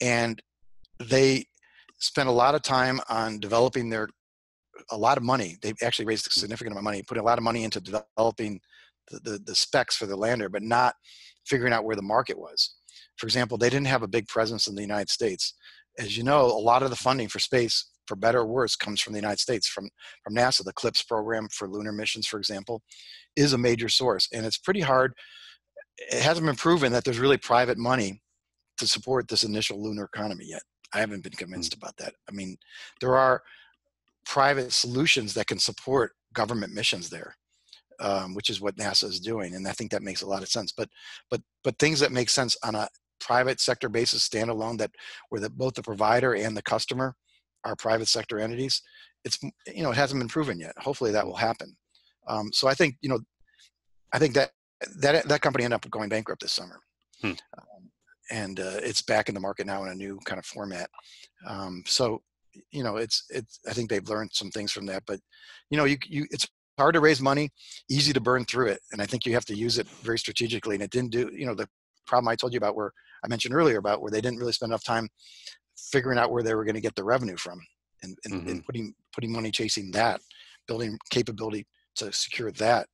and 0.00 0.40
they 0.98 1.46
spent 1.98 2.28
a 2.28 2.32
lot 2.32 2.54
of 2.54 2.62
time 2.62 3.00
on 3.08 3.40
developing 3.40 3.90
their 3.90 4.08
a 4.90 4.96
lot 4.96 5.16
of 5.16 5.24
money. 5.24 5.56
They 5.62 5.74
actually 5.82 6.06
raised 6.06 6.26
a 6.26 6.30
significant 6.30 6.72
amount 6.72 6.82
of 6.82 6.84
money, 6.84 7.02
putting 7.02 7.22
a 7.22 7.26
lot 7.26 7.38
of 7.38 7.44
money 7.44 7.64
into 7.64 7.80
developing 7.80 8.60
the, 9.10 9.18
the, 9.20 9.38
the 9.38 9.54
specs 9.54 9.96
for 9.96 10.06
the 10.06 10.16
lander, 10.16 10.48
but 10.48 10.62
not 10.62 10.94
figuring 11.46 11.72
out 11.72 11.84
where 11.84 11.96
the 11.96 12.02
market 12.02 12.38
was. 12.38 12.75
For 13.16 13.26
example, 13.26 13.58
they 13.58 13.70
didn't 13.70 13.86
have 13.86 14.02
a 14.02 14.08
big 14.08 14.26
presence 14.28 14.66
in 14.66 14.74
the 14.74 14.82
United 14.82 15.10
States. 15.10 15.54
As 15.98 16.16
you 16.16 16.22
know, 16.22 16.44
a 16.44 16.46
lot 16.46 16.82
of 16.82 16.90
the 16.90 16.96
funding 16.96 17.28
for 17.28 17.38
space, 17.38 17.90
for 18.06 18.16
better 18.16 18.40
or 18.40 18.46
worse, 18.46 18.76
comes 18.76 19.00
from 19.00 19.12
the 19.12 19.18
United 19.18 19.40
States, 19.40 19.66
from, 19.66 19.88
from 20.22 20.34
NASA. 20.34 20.64
The 20.64 20.72
CLPS 20.72 21.06
program 21.08 21.48
for 21.50 21.68
lunar 21.68 21.92
missions, 21.92 22.26
for 22.26 22.38
example, 22.38 22.82
is 23.34 23.52
a 23.52 23.58
major 23.58 23.88
source. 23.88 24.28
And 24.32 24.44
it's 24.44 24.58
pretty 24.58 24.80
hard. 24.80 25.14
It 25.98 26.22
hasn't 26.22 26.46
been 26.46 26.56
proven 26.56 26.92
that 26.92 27.04
there's 27.04 27.18
really 27.18 27.38
private 27.38 27.78
money 27.78 28.20
to 28.78 28.86
support 28.86 29.28
this 29.28 29.44
initial 29.44 29.82
lunar 29.82 30.04
economy 30.04 30.44
yet. 30.46 30.62
I 30.92 31.00
haven't 31.00 31.24
been 31.24 31.32
convinced 31.32 31.72
mm. 31.72 31.78
about 31.78 31.96
that. 31.96 32.12
I 32.28 32.32
mean, 32.32 32.56
there 33.00 33.16
are 33.16 33.42
private 34.26 34.72
solutions 34.72 35.32
that 35.34 35.46
can 35.46 35.58
support 35.58 36.12
government 36.34 36.74
missions 36.74 37.08
there 37.08 37.34
um, 38.00 38.34
which 38.34 38.50
is 38.50 38.60
what 38.60 38.76
NASA 38.76 39.04
is 39.04 39.20
doing, 39.20 39.54
and 39.54 39.66
I 39.66 39.72
think 39.72 39.90
that 39.90 40.02
makes 40.02 40.22
a 40.22 40.26
lot 40.26 40.42
of 40.42 40.48
sense. 40.48 40.72
But 40.72 40.88
but 41.30 41.40
but 41.64 41.78
things 41.78 42.00
that 42.00 42.12
make 42.12 42.28
sense 42.28 42.56
on 42.62 42.74
a 42.74 42.88
private 43.20 43.60
sector 43.60 43.88
basis, 43.88 44.28
standalone, 44.28 44.78
that 44.78 44.90
where 45.28 45.40
the, 45.40 45.50
both 45.50 45.74
the 45.74 45.82
provider 45.82 46.34
and 46.34 46.56
the 46.56 46.62
customer 46.62 47.14
are 47.64 47.76
private 47.76 48.08
sector 48.08 48.38
entities, 48.38 48.82
it's 49.24 49.38
you 49.42 49.82
know 49.82 49.90
it 49.90 49.96
hasn't 49.96 50.20
been 50.20 50.28
proven 50.28 50.58
yet. 50.58 50.72
Hopefully 50.78 51.12
that 51.12 51.26
will 51.26 51.36
happen. 51.36 51.76
Um, 52.28 52.50
so 52.52 52.68
I 52.68 52.74
think 52.74 52.96
you 53.00 53.08
know, 53.08 53.20
I 54.12 54.18
think 54.18 54.34
that 54.34 54.50
that 54.98 55.28
that 55.28 55.40
company 55.40 55.64
ended 55.64 55.76
up 55.76 55.90
going 55.90 56.08
bankrupt 56.08 56.42
this 56.42 56.52
summer. 56.52 56.80
Hmm. 57.20 57.32
Um, 57.58 57.90
and 58.30 58.60
uh, 58.60 58.78
it's 58.82 59.02
back 59.02 59.28
in 59.28 59.34
the 59.34 59.40
market 59.40 59.66
now 59.66 59.84
in 59.84 59.90
a 59.90 59.94
new 59.94 60.18
kind 60.24 60.38
of 60.38 60.44
format. 60.44 60.90
Um, 61.46 61.82
so, 61.86 62.22
you 62.70 62.82
know, 62.82 62.96
it's 62.96 63.24
it's. 63.30 63.60
I 63.68 63.72
think 63.72 63.88
they've 63.88 64.08
learned 64.08 64.30
some 64.32 64.50
things 64.50 64.72
from 64.72 64.86
that. 64.86 65.04
But, 65.06 65.20
you 65.70 65.76
know, 65.76 65.84
you 65.84 65.96
you 66.06 66.26
it's 66.30 66.48
hard 66.78 66.94
to 66.94 67.00
raise 67.00 67.20
money, 67.20 67.50
easy 67.88 68.12
to 68.12 68.20
burn 68.20 68.44
through 68.44 68.68
it. 68.68 68.80
And 68.92 69.00
I 69.00 69.06
think 69.06 69.26
you 69.26 69.34
have 69.34 69.44
to 69.46 69.56
use 69.56 69.78
it 69.78 69.88
very 69.88 70.18
strategically. 70.18 70.74
And 70.74 70.82
it 70.82 70.90
didn't 70.90 71.10
do, 71.10 71.30
you 71.32 71.46
know, 71.46 71.54
the 71.54 71.68
problem 72.06 72.28
I 72.28 72.36
told 72.36 72.52
you 72.52 72.58
about 72.58 72.76
where 72.76 72.92
I 73.26 73.28
mentioned 73.28 73.54
earlier 73.54 73.78
about 73.78 74.00
where 74.00 74.10
they 74.10 74.20
didn't 74.20 74.38
really 74.38 74.52
spend 74.52 74.70
enough 74.70 74.84
time 74.84 75.08
figuring 75.76 76.18
out 76.18 76.30
where 76.30 76.42
they 76.42 76.54
were 76.54 76.64
going 76.64 76.76
to 76.76 76.80
get 76.80 76.94
the 76.94 77.04
revenue 77.04 77.36
from 77.36 77.60
and, 78.02 78.16
and, 78.24 78.34
mm-hmm. 78.34 78.48
and 78.48 78.64
putting, 78.64 78.94
putting 79.12 79.32
money 79.32 79.50
chasing 79.50 79.90
that, 79.92 80.20
building 80.68 80.96
capability 81.10 81.66
to 81.96 82.12
secure 82.12 82.52
that 82.52 82.86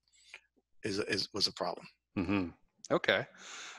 is, 0.85 0.99
is 1.01 1.29
was 1.35 1.47
a 1.47 1.53
problem. 1.53 1.87
Mm-hmm. 2.18 2.47
Okay. 2.90 3.27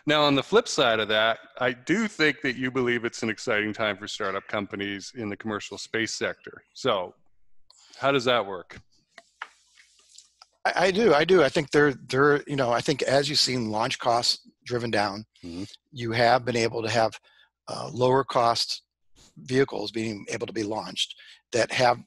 Now, 0.05 0.23
on 0.23 0.35
the 0.35 0.43
flip 0.43 0.67
side 0.67 0.99
of 0.99 1.07
that, 1.09 1.39
I 1.59 1.71
do 1.71 2.07
think 2.07 2.41
that 2.41 2.57
you 2.57 2.69
believe 2.69 3.05
it's 3.05 3.23
an 3.23 3.29
exciting 3.29 3.73
time 3.73 3.97
for 3.97 4.07
startup 4.07 4.45
companies 4.47 5.13
in 5.15 5.29
the 5.29 5.37
commercial 5.37 5.77
space 5.77 6.13
sector. 6.13 6.63
So, 6.73 7.13
how 7.97 8.11
does 8.11 8.25
that 8.25 8.45
work? 8.45 8.79
I, 10.65 10.73
I, 10.75 10.91
do. 10.91 11.13
I 11.13 11.23
do. 11.23 11.41
I 11.41 11.49
think 11.49 11.71
they're 11.71 11.93
they're 11.93 12.43
you 12.47 12.55
know 12.55 12.71
I 12.71 12.81
think 12.81 13.01
as 13.03 13.29
you've 13.29 13.39
seen 13.39 13.69
launch 13.69 13.99
costs 13.99 14.39
driven 14.65 14.91
down, 14.91 15.25
mm-hmm. 15.43 15.63
you 15.91 16.11
have 16.11 16.45
been 16.45 16.55
able 16.55 16.81
to 16.81 16.89
have 16.89 17.17
uh, 17.67 17.89
lower 17.91 18.23
cost 18.23 18.83
vehicles 19.37 19.91
being 19.91 20.25
able 20.29 20.47
to 20.47 20.53
be 20.53 20.63
launched 20.63 21.15
that 21.51 21.71
have 21.71 21.97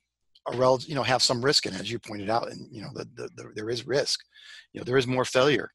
a 0.49 0.57
rel 0.57 0.79
you 0.87 0.95
know 0.95 1.03
have 1.03 1.23
some 1.23 1.45
risk 1.45 1.67
in 1.67 1.75
it, 1.75 1.81
as 1.81 1.91
you 1.91 1.99
pointed 1.99 2.31
out, 2.31 2.51
and 2.51 2.69
you 2.71 2.83
know 2.83 2.91
the, 2.95 3.07
the, 3.17 3.29
the, 3.37 3.53
there 3.55 3.69
is 3.69 3.87
risk. 3.87 4.21
You 4.73 4.81
know 4.81 4.85
there 4.85 4.97
is 4.97 5.07
more 5.07 5.25
failure. 5.25 5.71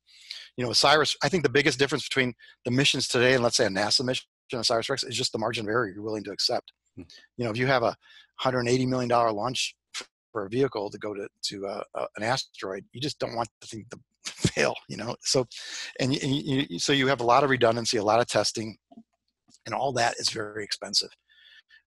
You 0.57 0.65
know, 0.65 0.71
Osiris. 0.71 1.15
I 1.23 1.29
think 1.29 1.43
the 1.43 1.49
biggest 1.49 1.79
difference 1.79 2.07
between 2.07 2.33
the 2.65 2.71
missions 2.71 3.07
today 3.07 3.33
and 3.33 3.43
let's 3.43 3.57
say 3.57 3.65
a 3.65 3.69
NASA 3.69 4.03
mission, 4.03 4.25
Osiris 4.53 4.89
Rex, 4.89 5.03
is 5.03 5.17
just 5.17 5.31
the 5.31 5.39
margin 5.39 5.65
of 5.65 5.69
error 5.69 5.89
you're 5.89 6.03
willing 6.03 6.23
to 6.25 6.31
accept. 6.31 6.71
Mm-hmm. 6.97 7.07
You 7.37 7.45
know, 7.45 7.51
if 7.51 7.57
you 7.57 7.67
have 7.67 7.83
a 7.83 7.95
180 8.43 8.85
million 8.85 9.09
dollar 9.09 9.31
launch 9.31 9.75
for 10.31 10.45
a 10.45 10.49
vehicle 10.49 10.89
to 10.89 10.97
go 10.97 11.13
to 11.13 11.27
to 11.43 11.67
uh, 11.67 11.83
uh, 11.95 12.05
an 12.17 12.23
asteroid, 12.23 12.85
you 12.93 13.01
just 13.01 13.19
don't 13.19 13.35
want 13.35 13.49
the 13.59 13.67
thing 13.67 13.85
to 13.91 13.99
fail, 14.25 14.75
you 14.87 14.97
know. 14.97 15.15
So, 15.21 15.47
and, 15.99 16.13
and 16.15 16.35
you, 16.35 16.79
so 16.79 16.93
you 16.93 17.07
have 17.07 17.21
a 17.21 17.25
lot 17.25 17.43
of 17.43 17.49
redundancy, 17.49 17.97
a 17.97 18.03
lot 18.03 18.19
of 18.19 18.27
testing, 18.27 18.77
and 19.65 19.75
all 19.75 19.93
that 19.93 20.15
is 20.17 20.29
very 20.29 20.63
expensive. 20.63 21.09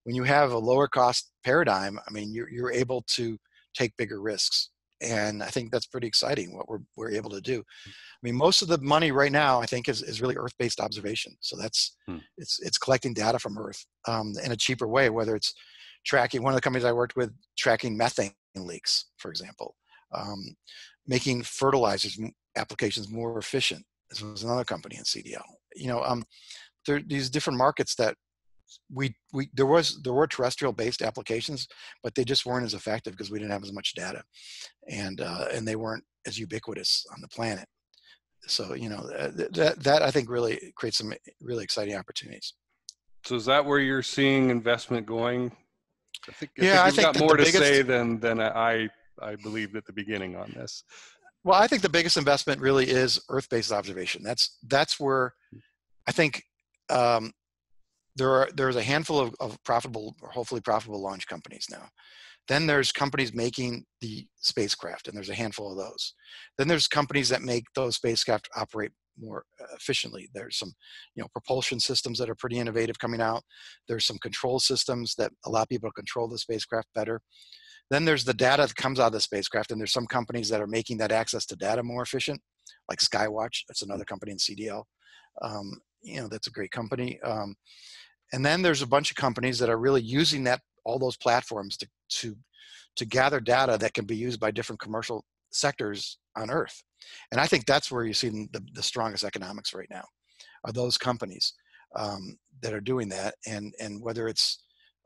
When 0.05 0.15
you 0.15 0.25
have 0.25 0.53
a 0.53 0.59
lower 0.59 0.89
cost 0.89 1.31
paradigm, 1.45 1.99
I 2.07 2.11
mean, 2.11 2.33
you're 2.35 2.51
you're 2.51 2.73
able 2.73 3.03
to 3.15 3.39
take 3.75 3.97
bigger 3.97 4.21
risks, 4.21 4.71
and 5.01 5.43
I 5.43 5.47
think 5.47 5.73
that's 5.73 5.87
pretty 5.87 6.07
exciting 6.07 6.55
what 6.55 6.69
we're 6.69 6.81
we're 6.97 7.13
able 7.13 7.31
to 7.31 7.41
do. 7.41 7.63
I 7.87 8.21
mean, 8.23 8.37
most 8.37 8.63
of 8.63 8.69
the 8.69 8.79
money 8.79 9.13
right 9.13 9.33
now, 9.33 9.61
I 9.61 9.67
think, 9.67 9.89
is 9.89 10.03
is 10.03 10.21
really 10.21 10.37
Earth 10.37 10.55
based 10.59 10.81
observation. 10.81 11.37
So 11.41 11.57
that's 11.57 11.97
hmm. 12.07 12.19
it's 12.37 12.61
it's 12.61 12.79
collecting 12.79 13.15
data 13.15 13.39
from 13.39 13.59
Earth 13.59 13.85
um, 14.07 14.35
in 14.45 14.53
a 14.53 14.57
cheaper 14.57 14.89
way, 14.89 15.11
whether 15.11 15.35
it's 15.35 15.55
tracking 16.05 16.43
one 16.43 16.53
of 16.53 16.57
the 16.57 16.63
companies 16.63 16.85
I 16.85 16.93
worked 16.93 17.17
with 17.17 17.33
tracking 17.57 17.97
methane 17.97 18.33
leaks, 18.55 19.07
for 19.17 19.31
example, 19.31 19.75
um, 20.15 20.55
making 21.07 21.43
fertilizers 21.43 22.19
applications 22.57 23.11
more 23.11 23.39
efficient. 23.39 23.85
This 24.11 24.23
was 24.23 24.45
another 24.45 24.65
company 24.65 24.97
in 24.97 25.05
CDL. 25.05 25.43
You 25.75 25.89
know, 25.89 26.03
um, 26.03 26.25
there 26.87 27.01
these 27.05 27.31
different 27.31 27.59
markets 27.59 27.95
that 27.97 28.17
we 28.93 29.15
we 29.33 29.51
there 29.55 29.67
was 29.67 30.01
there 30.03 30.13
were 30.13 30.27
terrestrial 30.27 30.73
based 30.73 31.03
applications, 31.03 31.67
but 32.03 32.15
they 32.15 32.25
just 32.25 32.47
weren't 32.47 32.65
as 32.67 32.75
effective 32.75 33.13
because 33.13 33.31
we 33.31 33.39
didn't 33.39 33.53
have 33.53 33.63
as 33.63 33.73
much 33.73 33.95
data, 33.95 34.23
and 34.89 35.21
uh, 35.21 35.47
and 35.53 35.67
they 35.67 35.77
weren't 35.77 36.05
as 36.27 36.39
ubiquitous 36.39 37.05
on 37.13 37.21
the 37.21 37.29
planet. 37.29 37.67
So 38.47 38.75
you 38.75 38.89
know 38.89 39.09
that 39.09 39.77
that 39.81 40.03
I 40.03 40.11
think 40.11 40.29
really 40.29 40.73
creates 40.77 40.99
some 40.99 41.13
really 41.41 41.65
exciting 41.65 41.97
opportunities. 41.97 42.55
So 43.25 43.37
is 43.37 43.47
that 43.47 43.65
where 43.65 43.79
you're 43.79 44.03
seeing 44.03 44.51
investment 44.51 45.07
going? 45.07 45.51
I 46.29 46.33
think, 46.33 46.53
I 46.61 46.65
yeah, 46.65 46.73
think 46.73 46.85
I 46.87 46.91
think 46.91 47.15
got 47.15 47.21
more 47.21 47.37
to 47.37 47.45
biggest- 47.45 47.59
say 47.59 47.83
than 47.83 48.21
than 48.21 48.41
I 48.41 48.89
I 49.21 49.37
believed 49.37 49.77
at 49.77 49.85
the 49.85 49.93
beginning 49.93 50.37
on 50.37 50.53
this. 50.55 50.85
Well, 51.45 51.61
I 51.61 51.67
think 51.67 51.83
the 51.83 51.89
biggest 51.91 52.17
investment 52.17 52.61
really 52.61 52.89
is 52.89 53.21
Earth-based 53.29 53.73
observation. 53.73 54.23
That's 54.23 54.57
that's 54.67 54.99
where 54.99 55.35
I 56.07 56.13
think 56.13 56.43
um, 56.89 57.33
there 58.17 58.31
are 58.31 58.49
there's 58.55 58.77
a 58.77 58.83
handful 58.83 59.21
of, 59.21 59.35
of 59.41 59.63
profitable, 59.65 60.15
hopefully 60.23 60.61
profitable 60.61 61.03
launch 61.03 61.27
companies 61.27 61.67
now. 61.71 61.89
Then 62.49 62.67
there's 62.67 62.93
companies 62.93 63.33
making 63.35 63.85
the 64.01 64.27
spacecraft, 64.37 65.09
and 65.09 65.17
there's 65.17 65.31
a 65.31 65.35
handful 65.35 65.71
of 65.71 65.79
those. 65.79 66.15
Then 66.59 66.69
there's 66.69 66.89
companies 66.89 67.29
that 67.31 67.43
make 67.43 67.65
those 67.75 67.97
spacecraft 67.97 68.49
operate 68.57 68.93
more 69.19 69.45
efficiently. 69.75 70.29
There's 70.35 70.59
some, 70.59 70.73
you 71.15 71.23
know, 71.23 71.29
propulsion 71.33 71.81
systems 71.81 72.19
that 72.19 72.29
are 72.29 72.35
pretty 72.35 72.59
innovative 72.59 72.99
coming 72.99 73.21
out. 73.21 73.43
There's 73.89 74.07
some 74.07 74.19
control 74.19 74.59
systems 74.59 75.15
that 75.17 75.33
allow 75.47 75.65
people 75.65 75.89
to 75.89 75.95
control 75.95 76.29
the 76.29 76.39
spacecraft 76.39 76.89
better. 76.95 77.21
Then 77.91 78.05
there's 78.05 78.25
the 78.25 78.35
data 78.35 78.63
that 78.67 78.77
comes 78.77 78.99
out 78.99 79.09
of 79.09 79.13
the 79.13 79.21
spacecraft, 79.21 79.71
and 79.71 79.81
there's 79.81 79.93
some 79.93 80.07
companies 80.07 80.49
that 80.49 80.61
are 80.61 80.67
making 80.67 80.99
that 80.99 81.13
access 81.13 81.45
to 81.47 81.57
data 81.57 81.83
more 81.83 82.03
efficient, 82.03 82.41
like 82.89 82.99
Skywatch. 82.99 83.63
That's 83.69 83.83
another 83.83 84.05
company 84.05 84.33
in 84.33 84.39
CDL. 84.39 84.85
Um, 85.43 85.81
you 86.03 86.21
know, 86.21 86.29
that's 86.29 86.47
a 86.47 86.53
great 86.53 86.71
company. 86.71 87.21
Um, 87.23 87.57
and 88.33 88.45
then 88.45 88.63
there's 88.63 88.83
a 88.83 88.87
bunch 88.87 89.11
of 89.11 89.17
companies 89.17 89.59
that 89.59 89.69
are 89.69 89.79
really 89.79 90.03
using 90.03 90.45
that 90.45 90.61
all 90.85 90.99
those 90.99 91.17
platforms 91.17 91.77
to 91.79 91.89
to 92.09 92.37
to 92.97 93.05
gather 93.05 93.41
data 93.41 93.77
that 93.81 93.95
can 93.95 94.05
be 94.05 94.17
used 94.17 94.39
by 94.39 94.51
different 94.51 94.81
commercial 94.81 95.25
sectors 95.51 96.19
on 96.37 96.51
Earth. 96.51 96.83
And 97.33 97.41
I 97.41 97.47
think 97.47 97.67
that's 97.67 97.91
where 97.91 98.05
you 98.05 98.15
see 98.15 98.29
the, 98.29 98.63
the 98.73 98.83
strongest 98.83 99.25
economics 99.25 99.75
right 99.75 99.89
now, 99.91 100.05
are 100.65 100.73
those 100.73 100.97
companies 100.97 101.55
um, 101.97 102.37
that 102.63 102.73
are 102.73 102.81
doing 102.81 103.09
that. 103.11 103.35
And 103.47 103.75
and 103.81 104.03
whether 104.03 104.29
it's 104.29 104.63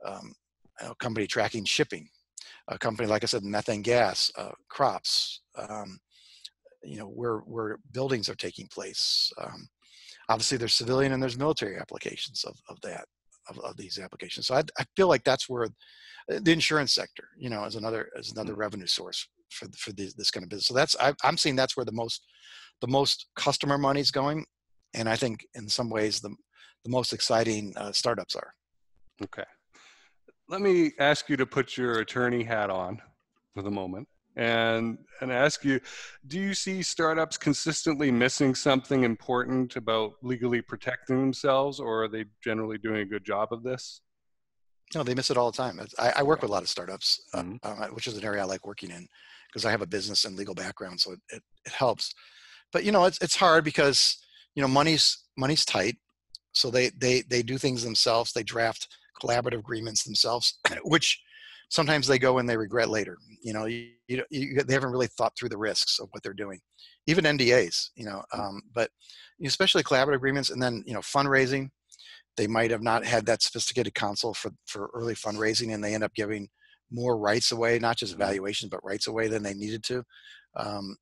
um, 0.07 0.33
a 0.81 0.95
company 0.97 1.27
tracking 1.27 1.65
shipping, 1.65 2.09
a 2.69 2.79
company 2.79 3.09
like 3.09 3.25
I 3.25 3.27
said, 3.27 3.45
methane 3.45 3.83
gas, 3.83 4.31
uh, 4.37 4.53
crops, 4.69 5.41
um, 5.57 5.99
you 6.83 6.99
know, 6.99 7.07
where 7.07 7.39
where 7.39 7.79
buildings 7.93 8.29
are 8.29 8.35
taking 8.35 8.67
place. 8.69 9.33
Um, 9.43 9.69
obviously, 10.29 10.59
there's 10.59 10.75
civilian 10.75 11.13
and 11.13 11.23
there's 11.23 11.39
military 11.39 11.77
applications 11.79 12.45
of, 12.45 12.57
of 12.69 12.81
that 12.83 13.07
of, 13.49 13.59
of 13.61 13.77
these 13.77 13.99
applications. 13.99 14.47
So 14.47 14.55
I, 14.55 14.63
I 14.79 14.85
feel 14.97 15.09
like 15.09 15.25
that's 15.25 15.49
where 15.49 15.69
the 16.29 16.53
insurance 16.53 16.95
sector, 16.95 17.29
you 17.39 17.49
know, 17.49 17.65
is 17.65 17.75
another 17.75 18.11
is 18.17 18.33
another 18.33 18.55
revenue 18.55 18.87
source 18.87 19.27
for 19.51 19.67
for 19.77 19.93
this, 19.93 20.15
this 20.15 20.31
kind 20.31 20.45
of 20.45 20.51
business. 20.51 20.67
So 20.67 20.75
that's 20.75 20.97
I, 21.01 21.15
I'm 21.25 21.37
seeing 21.37 21.57
that's 21.57 21.77
where 21.77 21.87
the 21.87 21.93
most 21.93 22.25
the 22.81 22.89
most 22.89 23.27
customer 23.35 23.79
money 23.79 24.01
is 24.01 24.11
going, 24.11 24.45
and 24.95 25.09
I 25.09 25.17
think 25.17 25.47
in 25.55 25.69
some 25.69 25.91
ways 25.91 26.21
the 26.21 26.35
the 26.85 26.91
most 26.91 27.13
exciting 27.13 27.73
uh, 27.77 27.93
startups 27.93 28.37
are. 28.37 28.53
Okay. 29.25 29.45
Let 30.49 30.63
me 30.63 30.93
ask 30.99 31.29
you 31.29 31.37
to 31.37 31.47
put 31.47 31.77
your 31.77 32.01
attorney 32.01 32.43
hat 32.43 32.71
on 32.71 33.03
for 33.55 33.63
the 33.63 33.71
moment 33.71 34.09
and 34.37 34.99
and 35.21 35.33
ask 35.33 35.65
you 35.65 35.81
do 36.27 36.39
you 36.39 36.55
see 36.55 36.83
startups 36.83 37.37
consistently 37.37 38.11
missing 38.11 38.55
something 38.55 39.03
important 39.03 39.77
about 39.77 40.13
legally 40.23 40.63
protecting 40.63 41.21
themselves 41.21 41.81
or 41.81 42.05
are 42.05 42.09
they 42.09 42.25
generally 42.43 42.79
doing 42.79 43.01
a 43.01 43.05
good 43.05 43.25
job 43.25 43.49
of 43.53 43.63
this? 43.63 44.01
No, 44.95 45.03
they 45.03 45.15
miss 45.15 45.31
it 45.31 45.37
all 45.37 45.51
the 45.51 45.57
time. 45.57 45.79
I, 45.99 46.13
I 46.17 46.23
work 46.23 46.41
with 46.41 46.51
a 46.51 46.53
lot 46.53 46.63
of 46.63 46.69
startups, 46.69 47.21
uh, 47.35 47.43
Mhm. 47.43 47.59
uh, 47.63 47.89
which 47.89 48.07
is 48.07 48.17
an 48.17 48.25
area 48.25 48.41
I 48.41 48.45
like 48.47 48.67
working 48.67 48.91
in 48.91 49.07
because 49.49 49.67
I 49.67 49.71
have 49.71 49.83
a 49.83 49.87
business 49.87 50.25
and 50.25 50.35
legal 50.35 50.55
background, 50.55 51.01
so 51.01 51.13
it, 51.13 51.21
it, 51.31 51.43
it 51.67 51.73
helps. 51.73 52.15
But 52.73 52.85
you 52.85 52.93
know, 52.93 53.05
it's 53.05 53.19
it's 53.21 53.37
hard 53.37 53.65
because 53.65 54.17
you 54.55 54.63
know 54.63 54.69
money's 54.69 55.25
money's 55.37 55.65
tight, 55.67 55.97
so 56.53 56.71
they 56.71 56.89
they 56.91 57.23
they 57.23 57.43
do 57.43 57.59
things 57.59 57.83
themselves. 57.83 58.33
They 58.33 58.43
draft 58.43 58.89
collaborative 59.21 59.59
agreements 59.59 60.05
themselves, 60.05 60.59
which 60.85 61.21
sometimes 61.71 62.07
they 62.07 62.19
go 62.19 62.39
and 62.39 62.49
they 62.49 62.57
regret 62.57 62.89
later. 62.89 63.19
You 63.43 63.53
know, 63.53 63.67
you, 63.67 63.91
you, 64.09 64.25
you 64.31 64.63
they 64.63 64.75
haven't 64.75 64.93
really 64.93 65.07
thought 65.09 65.37
through 65.37 65.51
the 65.51 65.59
risks 65.59 65.99
of 65.99 66.09
what 66.13 66.23
they're 66.23 66.33
doing, 66.33 66.61
even 67.07 67.25
NDAs. 67.25 67.91
You 67.95 68.07
know, 68.07 68.23
um, 68.33 68.63
but 68.75 68.91
especially 69.45 69.83
collaborative 69.83 70.17
agreements, 70.17 70.51
and 70.51 70.63
then 70.63 70.83
you 70.87 70.95
know 70.95 71.01
fundraising 71.01 71.71
they 72.39 72.47
might 72.47 72.71
have 72.71 72.83
not 72.83 73.05
had 73.05 73.27
that 73.27 73.43
sophisticated 73.43 73.95
counsel 73.95 74.33
for 74.33 74.53
for 74.67 74.91
early 74.95 75.15
fundraising 75.15 75.75
and 75.75 75.83
they 75.83 75.95
end 75.95 76.05
up 76.05 76.15
giving 76.15 76.49
more 76.91 77.19
rights 77.19 77.53
away 77.53 77.79
not 77.79 77.99
just 77.99 78.15
Mhm. 78.15 78.19
valuations 78.19 78.71
but 78.71 78.83
rights 78.85 79.09
away 79.09 79.29
than 79.29 79.43
they 79.43 79.53
needed 79.55 79.83
to 79.85 80.05
um, 80.57 80.97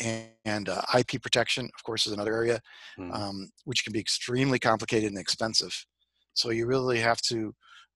and, 0.00 0.28
and 0.44 0.68
uh, 0.68 0.82
ip 0.98 1.20
protection 1.22 1.64
of 1.76 1.82
course 1.82 2.06
is 2.06 2.12
another 2.12 2.34
area 2.34 2.60
Mhm. 2.98 3.14
um, 3.14 3.50
which 3.64 3.82
can 3.84 3.92
be 3.92 3.98
extremely 3.98 4.58
complicated 4.58 5.10
and 5.10 5.18
expensive 5.18 5.74
so 6.36 6.50
you 6.50 6.66
really 6.66 6.98
have 7.00 7.20
to 7.22 7.54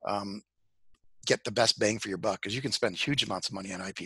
um, 0.08 0.42
get 1.26 1.44
the 1.44 1.52
best 1.52 1.78
bang 1.78 1.98
for 1.98 2.08
your 2.08 2.18
buck 2.18 2.40
because 2.40 2.56
you 2.56 2.62
can 2.62 2.72
spend 2.72 2.96
huge 2.96 3.22
amounts 3.22 3.48
of 3.48 3.54
money 3.54 3.72
on 3.72 3.80
ip 3.82 4.00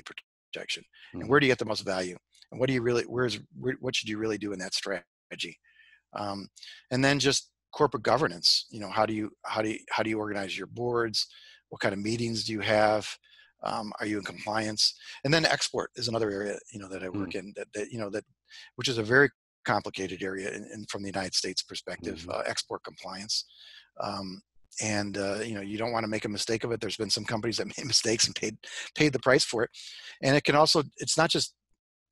protection. 0.52 0.84
Mhm. 1.14 1.20
and 1.20 1.28
where 1.28 1.40
do 1.40 1.46
you 1.46 1.50
get 1.52 1.58
the 1.58 1.64
most 1.64 1.82
value? 1.82 2.16
And 2.50 2.60
what 2.60 2.66
do 2.68 2.74
you 2.74 2.82
really 2.82 3.04
where's 3.04 3.38
where, 3.58 3.76
what 3.80 3.96
should 3.96 4.08
you 4.08 4.18
really 4.18 4.38
do 4.38 4.52
in 4.52 4.58
that 4.58 4.74
strategy? 4.74 5.58
Um, 6.12 6.48
and 6.90 7.04
then 7.04 7.18
just 7.18 7.50
corporate 7.72 8.04
governance 8.04 8.66
you 8.70 8.78
know 8.78 8.88
how 8.88 9.04
do 9.04 9.12
you 9.12 9.30
how 9.44 9.60
do 9.62 9.70
you 9.70 9.78
how 9.90 10.02
do 10.02 10.10
you 10.10 10.18
organize 10.18 10.56
your 10.56 10.68
boards? 10.68 11.26
What 11.70 11.80
kind 11.80 11.92
of 11.92 11.98
meetings 12.00 12.44
do 12.44 12.52
you 12.52 12.60
have? 12.60 13.08
Um, 13.64 13.92
are 13.98 14.06
you 14.06 14.18
in 14.18 14.24
compliance? 14.24 14.94
And 15.24 15.32
then 15.34 15.44
export 15.46 15.90
is 15.96 16.06
another 16.08 16.30
area 16.30 16.58
you 16.72 16.78
know 16.80 16.88
that 16.88 17.02
i 17.02 17.08
work 17.08 17.34
in 17.34 17.52
that, 17.56 17.68
that 17.74 17.90
you 17.92 17.98
know 17.98 18.10
that 18.10 18.24
which 18.76 18.88
is 18.88 18.98
a 18.98 19.02
very 19.02 19.30
complicated 19.64 20.22
area 20.22 20.48
in, 20.56 20.62
in 20.74 20.84
from 20.90 21.02
the 21.02 21.08
united 21.08 21.34
states 21.34 21.62
perspective 21.62 22.18
Mhm. 22.26 22.34
uh, 22.34 22.42
export 22.52 22.84
compliance 22.84 23.46
um, 24.00 24.40
and 24.82 25.18
uh, 25.18 25.40
you 25.44 25.54
know 25.54 25.60
you 25.60 25.78
don't 25.78 25.92
want 25.92 26.04
to 26.04 26.10
make 26.10 26.24
a 26.24 26.28
mistake 26.28 26.64
of 26.64 26.72
it. 26.72 26.80
There's 26.80 26.96
been 26.96 27.10
some 27.10 27.24
companies 27.24 27.58
that 27.58 27.66
made 27.78 27.86
mistakes 27.86 28.26
and 28.26 28.34
paid 28.34 28.56
paid 28.94 29.12
the 29.12 29.20
price 29.20 29.44
for 29.44 29.62
it. 29.62 29.70
And 30.22 30.36
it 30.36 30.44
can 30.44 30.56
also 30.56 30.82
it's 30.98 31.16
not 31.16 31.30
just 31.30 31.54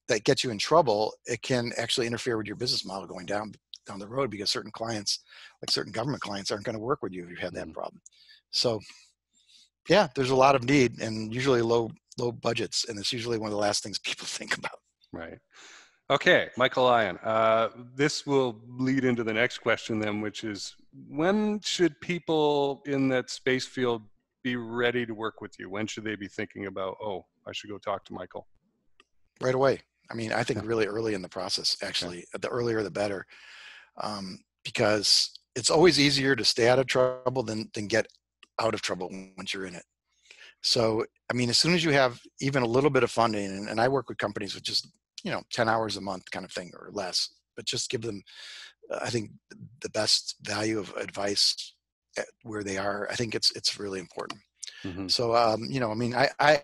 that 0.09 0.25
gets 0.25 0.45
you 0.45 0.51
in 0.51 0.59
trouble. 0.59 1.15
It 1.27 1.43
can 1.43 1.73
actually 1.77 2.07
interfere 2.07 2.37
with 2.37 2.47
your 2.47 2.57
business 2.57 2.85
model 2.85 3.07
going 3.07 3.27
down 3.27 3.53
down 3.87 3.99
the 3.99 4.09
road 4.09 4.31
because 4.31 4.51
certain 4.51 4.71
clients 4.71 5.21
like 5.61 5.71
certain 5.71 5.93
government 5.93 6.23
clients 6.23 6.51
aren't 6.51 6.65
going 6.65 6.77
to 6.77 6.83
work 6.83 7.03
with 7.03 7.13
you 7.13 7.25
if 7.25 7.31
you 7.31 7.37
have 7.37 7.55
that 7.55 7.67
Mhm. 7.67 7.75
problem. 7.75 8.01
So 8.51 8.81
yeah 9.89 10.09
there's 10.15 10.31
a 10.31 10.37
lot 10.37 10.55
of 10.55 10.63
need 10.63 11.01
and 11.01 11.35
usually 11.35 11.63
low 11.63 11.91
low 12.19 12.31
budgets 12.31 12.85
and 12.89 12.99
it's 12.99 13.13
usually 13.13 13.39
one 13.39 13.49
of 13.49 13.53
the 13.53 13.59
last 13.59 13.83
things 13.83 13.99
people 14.05 14.27
think 14.27 14.57
about. 14.57 14.79
Right. 15.13 15.39
Okay, 16.13 16.51
Michael 16.57 16.85
Lyon. 16.85 17.19
Uh, 17.23 17.69
this 17.95 18.27
will 18.27 18.61
lead 18.69 19.05
into 19.05 19.25
the 19.25 19.33
next 19.33 19.59
question 19.59 19.99
then, 19.99 20.21
which 20.21 20.45
is 20.45 20.75
when 21.09 21.61
should 21.61 21.99
people 22.01 22.83
in 22.87 23.09
that 23.09 23.31
space 23.31 23.67
field 23.67 24.03
be 24.45 24.57
ready 24.57 25.07
to 25.07 25.15
work 25.15 25.41
with 25.41 25.59
you? 25.59 25.71
When 25.71 25.87
should 25.87 26.05
they 26.05 26.17
be 26.17 26.29
thinking 26.29 26.67
about, 26.67 26.97
oh, 27.03 27.25
I 27.47 27.53
should 27.53 27.71
go 27.71 27.79
talk 27.79 28.05
to 28.07 28.13
Michael? 28.13 28.47
right 29.43 29.55
away 29.55 29.81
i 30.11 30.15
mean 30.15 30.33
i 30.33 30.43
think 30.43 30.65
really 30.65 30.87
early 30.87 31.15
in 31.15 31.23
the 31.23 31.29
process 31.29 31.77
actually 31.83 32.25
the 32.41 32.49
earlier 32.49 32.83
the 32.83 32.91
better 32.91 33.27
um, 34.01 34.39
because 34.65 35.31
it's 35.55 35.69
always 35.69 36.01
easier 36.01 36.35
to 36.35 36.45
stay 36.45 36.69
out 36.69 36.79
of 36.79 36.87
trouble 36.87 37.43
than 37.43 37.69
than 37.75 37.87
get 37.87 38.07
out 38.61 38.75
of 38.75 38.81
trouble 38.81 39.11
once 39.37 39.53
you're 39.53 39.67
in 39.67 39.75
it 39.75 39.85
so 40.63 41.05
i 41.31 41.35
mean 41.35 41.51
as 41.51 41.59
soon 41.59 41.75
as 41.75 41.85
you 41.85 41.91
have 41.91 42.21
even 42.41 42.63
a 42.63 42.67
little 42.67 42.91
bit 42.91 43.03
of 43.03 43.11
funding 43.11 43.47
and, 43.47 43.69
and 43.69 43.81
i 43.81 43.89
work 43.89 44.09
with 44.09 44.19
companies 44.19 44.55
with 44.55 44.65
just 44.65 44.89
you 45.25 45.31
know 45.31 45.43
10 45.53 45.69
hours 45.69 45.97
a 45.97 46.01
month 46.01 46.31
kind 46.31 46.45
of 46.45 46.53
thing 46.53 46.71
or 46.79 46.91
less 46.93 47.29
but 47.57 47.65
just 47.65 47.91
give 47.91 48.03
them 48.03 48.23
uh, 48.93 49.01
i 49.03 49.11
think 49.11 49.31
the 49.81 49.91
best 49.91 50.37
value 50.43 50.79
of 50.79 50.91
advice 50.97 51.75
at 52.19 52.27
where 52.43 52.63
they 52.65 52.79
are 52.79 53.09
i 53.11 53.15
think 53.15 53.35
it's 53.35 53.51
it's 53.53 53.79
really 53.79 54.01
important 54.01 54.41
Mhm. 54.85 55.09
so 55.11 55.35
um, 55.37 55.65
you 55.71 55.79
know 55.81 55.91
i 55.93 55.95
mean 55.95 56.15
i 56.15 56.29
i 56.41 56.61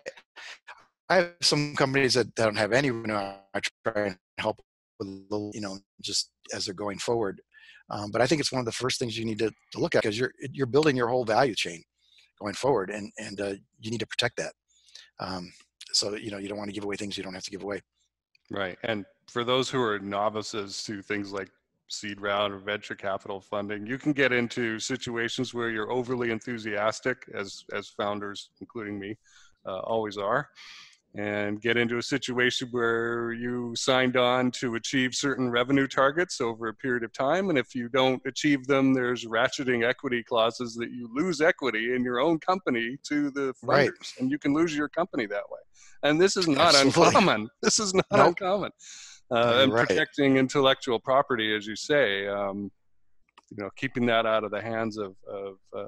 i 1.09 1.15
have 1.15 1.35
some 1.41 1.75
companies 1.75 2.13
that 2.13 2.33
don't 2.35 2.55
have 2.57 2.73
any 2.73 2.91
revenue 2.91 3.15
i 3.15 3.59
try 3.85 4.07
and 4.07 4.17
help 4.37 4.61
with 4.99 5.07
a 5.07 5.11
little, 5.29 5.51
you 5.53 5.61
know 5.61 5.77
just 6.01 6.31
as 6.53 6.65
they're 6.65 6.73
going 6.73 6.99
forward 6.99 7.41
um, 7.89 8.11
but 8.11 8.21
i 8.21 8.27
think 8.27 8.39
it's 8.41 8.51
one 8.51 8.59
of 8.59 8.65
the 8.65 8.71
first 8.71 8.99
things 8.99 9.17
you 9.17 9.25
need 9.25 9.39
to, 9.39 9.49
to 9.71 9.79
look 9.79 9.95
at 9.95 10.03
because 10.03 10.19
you're 10.19 10.33
you're 10.51 10.67
building 10.67 10.95
your 10.95 11.07
whole 11.07 11.25
value 11.25 11.55
chain 11.55 11.81
going 12.41 12.53
forward 12.53 12.89
and 12.89 13.11
and 13.17 13.41
uh, 13.41 13.53
you 13.79 13.91
need 13.91 13.99
to 13.99 14.07
protect 14.07 14.37
that 14.37 14.53
um, 15.19 15.51
so 15.91 16.15
you 16.15 16.31
know 16.31 16.37
you 16.37 16.47
don't 16.47 16.57
want 16.57 16.69
to 16.69 16.73
give 16.73 16.83
away 16.83 16.95
things 16.95 17.17
you 17.17 17.23
don't 17.23 17.33
have 17.33 17.43
to 17.43 17.51
give 17.51 17.63
away 17.63 17.81
Right. 18.51 18.77
And 18.83 19.05
for 19.27 19.43
those 19.43 19.69
who 19.69 19.81
are 19.81 19.99
novices 19.99 20.83
to 20.85 21.01
things 21.01 21.31
like 21.31 21.49
seed 21.87 22.19
round 22.19 22.53
or 22.53 22.57
venture 22.57 22.95
capital 22.95 23.39
funding, 23.39 23.85
you 23.85 23.97
can 23.97 24.11
get 24.13 24.31
into 24.31 24.79
situations 24.79 25.53
where 25.53 25.69
you're 25.69 25.91
overly 25.91 26.31
enthusiastic, 26.31 27.17
as 27.33 27.63
as 27.73 27.89
founders, 27.89 28.49
including 28.59 28.99
me, 28.99 29.17
uh, 29.67 29.79
always 29.79 30.17
are, 30.17 30.49
and 31.15 31.59
get 31.59 31.75
into 31.75 31.97
a 31.97 32.03
situation 32.03 32.67
where 32.71 33.31
you 33.33 33.73
signed 33.75 34.15
on 34.15 34.51
to 34.51 34.75
achieve 34.75 35.15
certain 35.15 35.49
revenue 35.49 35.87
targets 35.87 36.39
over 36.39 36.67
a 36.67 36.73
period 36.73 37.03
of 37.03 37.11
time, 37.13 37.49
and 37.49 37.57
if 37.57 37.73
you 37.73 37.89
don't 37.89 38.21
achieve 38.27 38.67
them, 38.67 38.93
there's 38.93 39.25
ratcheting 39.25 39.87
equity 39.87 40.23
clauses 40.23 40.75
that 40.75 40.91
you 40.91 41.09
lose 41.13 41.41
equity 41.41 41.95
in 41.95 42.03
your 42.03 42.19
own 42.19 42.39
company 42.39 42.95
to 43.07 43.31
the 43.31 43.53
funders, 43.63 43.63
Right. 43.63 43.91
and 44.19 44.29
you 44.29 44.37
can 44.37 44.53
lose 44.53 44.75
your 44.75 44.87
company 44.89 45.25
that 45.25 45.43
way. 45.49 45.59
And 46.03 46.21
this 46.21 46.37
is 46.37 46.47
not 46.47 46.75
Absolutely. 46.75 47.07
uncommon. 47.07 47.49
This 47.63 47.79
is 47.79 47.93
not 47.93 48.05
Nope. 48.11 48.27
uncommon. 48.27 48.71
uh, 49.31 49.61
and 49.63 49.73
Right. 49.73 49.87
protecting 49.87 50.37
intellectual 50.37 50.99
property, 50.99 51.55
as 51.55 51.65
you 51.67 51.75
say. 51.75 52.27
Um, 52.27 52.71
you 53.51 53.63
know, 53.63 53.69
keeping 53.75 54.05
that 54.05 54.25
out 54.27 54.43
of 54.43 54.51
the 54.51 54.61
hands 54.61 54.97
of, 54.97 55.15
of 55.27 55.55
uh, 55.75 55.85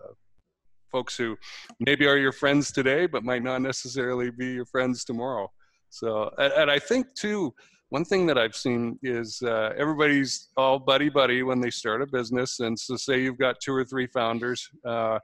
folks 0.92 1.16
who 1.18 1.38
maybe 1.80 2.06
are 2.06 2.18
your 2.18 2.32
friends 2.32 2.72
today, 2.72 3.06
but 3.06 3.24
might 3.24 3.44
not 3.44 3.62
necessarily 3.62 4.30
be 4.32 4.52
your 4.52 4.66
friends 4.66 5.04
tomorrow. 5.04 5.50
So, 5.90 6.32
and, 6.38 6.54
and 6.54 6.72
I 6.72 6.80
think 6.80 7.08
too, 7.16 7.54
one 7.90 8.06
thing 8.06 8.26
that 8.28 8.38
I've 8.38 8.56
seen 8.56 8.98
is 9.04 9.42
uh, 9.46 9.74
everybody's 9.78 10.50
all 10.56 10.80
buddy 10.80 11.10
buddy 11.10 11.44
when 11.44 11.60
they 11.60 11.70
start 11.70 12.02
a 12.02 12.08
business, 12.08 12.62
and 12.62 12.78
so 12.80 12.96
say 12.96 13.22
you've 13.22 13.38
got 13.38 13.58
two 13.62 13.74
or 13.74 13.84
three 13.84 14.08
founders. 14.08 14.68
Uh, 14.86 15.20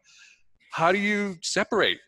how 0.73 0.91
do 0.91 0.99
you 0.99 1.37
separate 1.41 1.99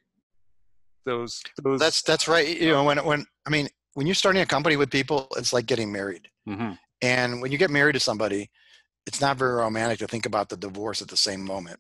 those? 1.05 1.41
Those 1.63 1.79
That's 1.79 2.01
that's 2.01 2.27
right. 2.27 2.59
You 2.59 2.71
know, 2.71 2.83
when 2.83 2.97
when 3.05 3.25
I 3.47 3.49
mean, 3.49 3.69
when 3.93 4.05
you're 4.05 4.15
starting 4.15 4.41
a 4.41 4.45
company 4.45 4.75
with 4.75 4.91
people, 4.91 5.27
it's 5.37 5.53
like 5.53 5.65
getting 5.65 5.91
married. 5.91 6.27
Mhm. 6.47 6.77
And 7.01 7.41
when 7.41 7.53
you 7.53 7.57
get 7.57 7.69
married 7.69 7.93
to 7.93 7.99
somebody, 8.01 8.49
it's 9.05 9.21
not 9.21 9.37
very 9.37 9.53
romantic 9.53 9.99
to 9.99 10.07
think 10.07 10.25
about 10.25 10.49
the 10.49 10.57
divorce 10.57 11.01
at 11.01 11.07
the 11.07 11.17
same 11.17 11.41
moment. 11.43 11.79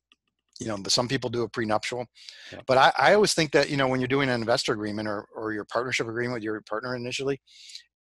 You 0.59 0.67
know, 0.67 0.77
some 0.87 1.07
people 1.07 1.29
do 1.29 1.43
a 1.43 1.49
prenuptial. 1.49 2.05
Yeah. 2.51 2.59
But 2.67 2.77
I, 2.77 2.91
I 2.97 3.13
always 3.13 3.33
think 3.33 3.51
that, 3.51 3.69
you 3.69 3.77
know, 3.77 3.87
when 3.87 3.99
you're 3.99 4.07
doing 4.07 4.29
an 4.29 4.39
investor 4.39 4.73
agreement 4.73 5.07
or, 5.07 5.27
or 5.35 5.53
your 5.53 5.65
partnership 5.65 6.07
agreement 6.07 6.35
with 6.35 6.43
your 6.43 6.61
partner 6.61 6.95
initially, 6.95 7.41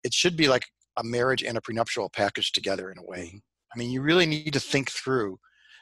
it 0.04 0.14
should 0.14 0.36
be 0.36 0.48
like 0.48 0.66
a 0.98 1.04
marriage 1.04 1.44
and 1.44 1.58
a 1.58 1.62
prenuptial 1.62 2.10
package 2.10 2.52
together 2.52 2.92
in 2.92 2.98
a 2.98 3.04
way. 3.04 3.42
I 3.74 3.78
mean, 3.78 3.92
you 3.92 4.02
really 4.02 4.26
need 4.26 4.54
to 4.54 4.60
think 4.60 4.90
through 4.90 5.38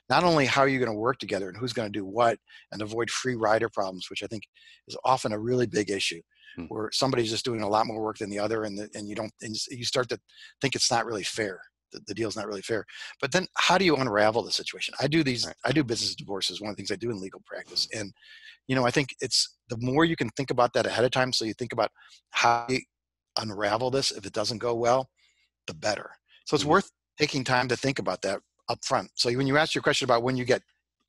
not 0.09 0.23
only 0.23 0.45
how 0.45 0.65
you're 0.65 0.83
going 0.83 0.91
to 0.91 0.99
work 0.99 1.17
together 1.17 1.47
and 1.49 1.57
who's 1.57 1.73
going 1.73 1.91
to 1.91 1.99
do 1.99 2.05
what 2.05 2.37
and 2.71 2.81
avoid 2.81 3.09
free 3.09 3.35
rider 3.35 3.69
problems, 3.69 4.09
which 4.09 4.21
I 4.21 4.27
think 4.27 4.43
is 4.87 4.97
often 5.05 5.31
a 5.31 5.39
really 5.39 5.65
big 5.65 5.89
issue 5.89 6.21
Hmm. 6.55 6.65
where 6.65 6.89
somebody's 6.93 7.29
just 7.29 7.45
doing 7.45 7.61
a 7.61 7.67
lot 7.67 7.85
more 7.85 8.01
work 8.01 8.17
than 8.17 8.29
the 8.29 8.39
other 8.39 8.63
and, 8.63 8.77
the, 8.77 8.89
and 8.93 9.09
you 9.09 9.15
don't, 9.15 9.33
and 9.41 9.55
you 9.69 9.83
start 9.83 10.07
to 10.09 10.19
think 10.61 10.75
it's 10.75 10.89
not 10.89 11.05
really 11.05 11.23
fair. 11.23 11.59
The, 11.95 12.03
the 12.07 12.13
deal's 12.13 12.35
not 12.35 12.47
really 12.47 12.61
fair. 12.61 12.85
But 13.21 13.31
then 13.31 13.47
how 13.57 13.77
do 13.77 13.85
you 13.85 13.95
unravel 13.95 14.43
the 14.43 14.51
situation? 14.51 14.93
I 14.99 15.07
do 15.07 15.23
these, 15.23 15.45
Right. 15.47 15.55
I 15.65 15.71
do 15.71 15.83
business 15.83 16.15
divorces, 16.15 16.61
one 16.61 16.69
of 16.69 16.75
the 16.75 16.81
things 16.81 16.91
I 16.91 16.95
do 16.95 17.11
in 17.11 17.19
legal 17.19 17.41
practice. 17.45 17.87
And, 17.93 18.13
you 18.67 18.75
know, 18.75 18.85
I 18.85 18.91
think 18.91 19.15
it's 19.21 19.57
the 19.69 19.77
more 19.79 20.05
you 20.05 20.15
can 20.15 20.29
think 20.31 20.51
about 20.51 20.73
that 20.73 20.85
ahead 20.85 21.05
of 21.05 21.11
time. 21.11 21.33
So 21.33 21.45
you 21.45 21.53
think 21.53 21.73
about 21.73 21.91
how 22.31 22.65
you 22.69 22.81
unravel 23.39 23.91
this. 23.91 24.11
If 24.11 24.25
it 24.25 24.33
doesn't 24.33 24.59
go 24.59 24.75
well, 24.75 25.09
the 25.67 25.73
better. 25.73 26.11
So 26.45 26.55
it's 26.55 26.65
Mhm. 26.65 26.69
worth 26.69 26.91
taking 27.17 27.43
time 27.43 27.67
to 27.69 27.77
think 27.77 27.99
about 27.99 28.21
that 28.23 28.41
up 28.69 28.83
front. 28.85 29.11
So 29.15 29.31
when 29.35 29.47
you 29.47 29.57
ask 29.57 29.75
your 29.75 29.81
question 29.83 30.05
about 30.05 30.23
when 30.23 30.37
you 30.37 30.45
get 30.45 30.61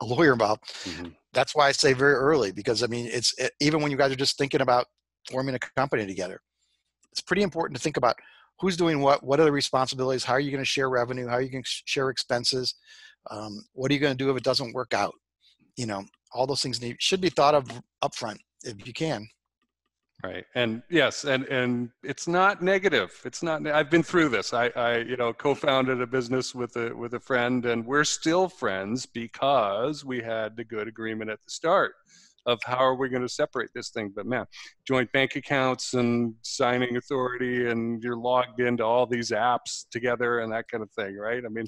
a 0.02 0.06
lawyer 0.06 0.32
involved, 0.32 0.64
Mhm. 0.84 1.16
that's 1.32 1.54
why 1.54 1.68
I 1.68 1.72
say 1.72 1.92
very 1.92 2.14
early 2.14 2.52
because 2.52 2.82
I 2.82 2.86
mean 2.86 3.06
it's 3.06 3.34
it, 3.38 3.52
even 3.60 3.82
when 3.82 3.90
you 3.90 3.96
guys 3.98 4.12
are 4.12 4.16
just 4.16 4.38
thinking 4.38 4.60
about 4.62 4.86
forming 5.30 5.54
a 5.54 5.58
company 5.58 6.06
together, 6.06 6.40
it's 7.12 7.20
pretty 7.20 7.42
important 7.42 7.76
to 7.76 7.82
think 7.82 7.96
about 7.96 8.16
who's 8.58 8.76
doing 8.76 9.00
what, 9.00 9.22
what 9.22 9.40
are 9.40 9.44
the 9.44 9.52
responsibilities, 9.52 10.24
how 10.24 10.34
are 10.34 10.40
you 10.40 10.50
going 10.50 10.62
to 10.62 10.68
share 10.68 10.88
revenue, 10.88 11.26
how 11.26 11.34
are 11.34 11.42
you 11.42 11.50
going 11.50 11.64
to 11.64 11.70
share 11.84 12.10
expenses, 12.10 12.74
um, 13.30 13.64
what 13.72 13.90
are 13.90 13.94
you 13.94 14.00
going 14.00 14.16
to 14.16 14.24
do 14.24 14.30
if 14.30 14.36
it 14.36 14.44
doesn't 14.44 14.74
work 14.74 14.94
out, 14.94 15.14
you 15.76 15.86
know, 15.86 16.04
all 16.32 16.46
those 16.46 16.62
things 16.62 16.80
need, 16.80 16.96
should 16.98 17.20
be 17.20 17.30
thought 17.30 17.54
of 17.54 17.64
upfront 18.02 18.38
if 18.62 18.86
you 18.86 18.92
can. 18.92 19.26
Right. 20.24 20.44
And 20.54 20.82
yes, 20.88 21.24
and 21.24 21.44
and 21.44 21.90
it's 22.02 22.26
not 22.26 22.62
negative. 22.62 23.12
It's 23.26 23.42
not. 23.42 23.66
I've 23.66 23.90
been 23.90 24.02
through 24.02 24.30
this. 24.30 24.54
I, 24.54 24.68
I 24.68 24.96
you 24.98 25.16
know 25.16 25.34
co-founded 25.34 26.00
a 26.00 26.06
business 26.06 26.54
with 26.54 26.74
a 26.76 26.96
with 26.96 27.14
a 27.14 27.20
friend, 27.20 27.66
and 27.66 27.84
we're 27.84 28.02
still 28.02 28.48
friends 28.48 29.04
because 29.04 30.06
we 30.06 30.22
had 30.22 30.56
the 30.56 30.64
good 30.64 30.88
agreement 30.88 31.30
at 31.30 31.38
the 31.44 31.50
start 31.50 31.96
of 32.46 32.60
how 32.64 32.78
are 32.78 32.94
we 32.94 33.08
going 33.08 33.22
to 33.22 33.28
separate 33.28 33.70
this 33.74 33.90
thing. 33.90 34.12
But 34.14 34.26
man, 34.26 34.46
joint 34.86 35.10
bank 35.12 35.36
accounts 35.36 35.94
and 35.94 36.34
signing 36.42 36.96
authority, 36.96 37.68
and 37.68 38.02
you're 38.02 38.16
logged 38.16 38.60
into 38.60 38.84
all 38.84 39.06
these 39.06 39.30
apps 39.30 39.84
together 39.90 40.40
and 40.40 40.52
that 40.52 40.68
kind 40.68 40.82
of 40.82 40.90
thing, 40.92 41.16
right? 41.16 41.42
I 41.44 41.48
mean, 41.48 41.66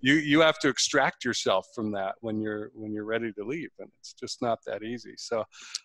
you 0.00 0.14
you 0.14 0.40
have 0.40 0.58
to 0.60 0.68
extract 0.68 1.24
yourself 1.24 1.66
from 1.74 1.90
that 1.92 2.14
when 2.20 2.40
you're 2.40 2.70
when 2.74 2.92
you're 2.92 3.04
ready 3.04 3.32
to 3.32 3.44
leave, 3.44 3.70
and 3.80 3.90
it's 3.98 4.12
just 4.12 4.40
not 4.40 4.58
that 4.66 4.82
easy. 4.84 5.14
So, 5.16 5.42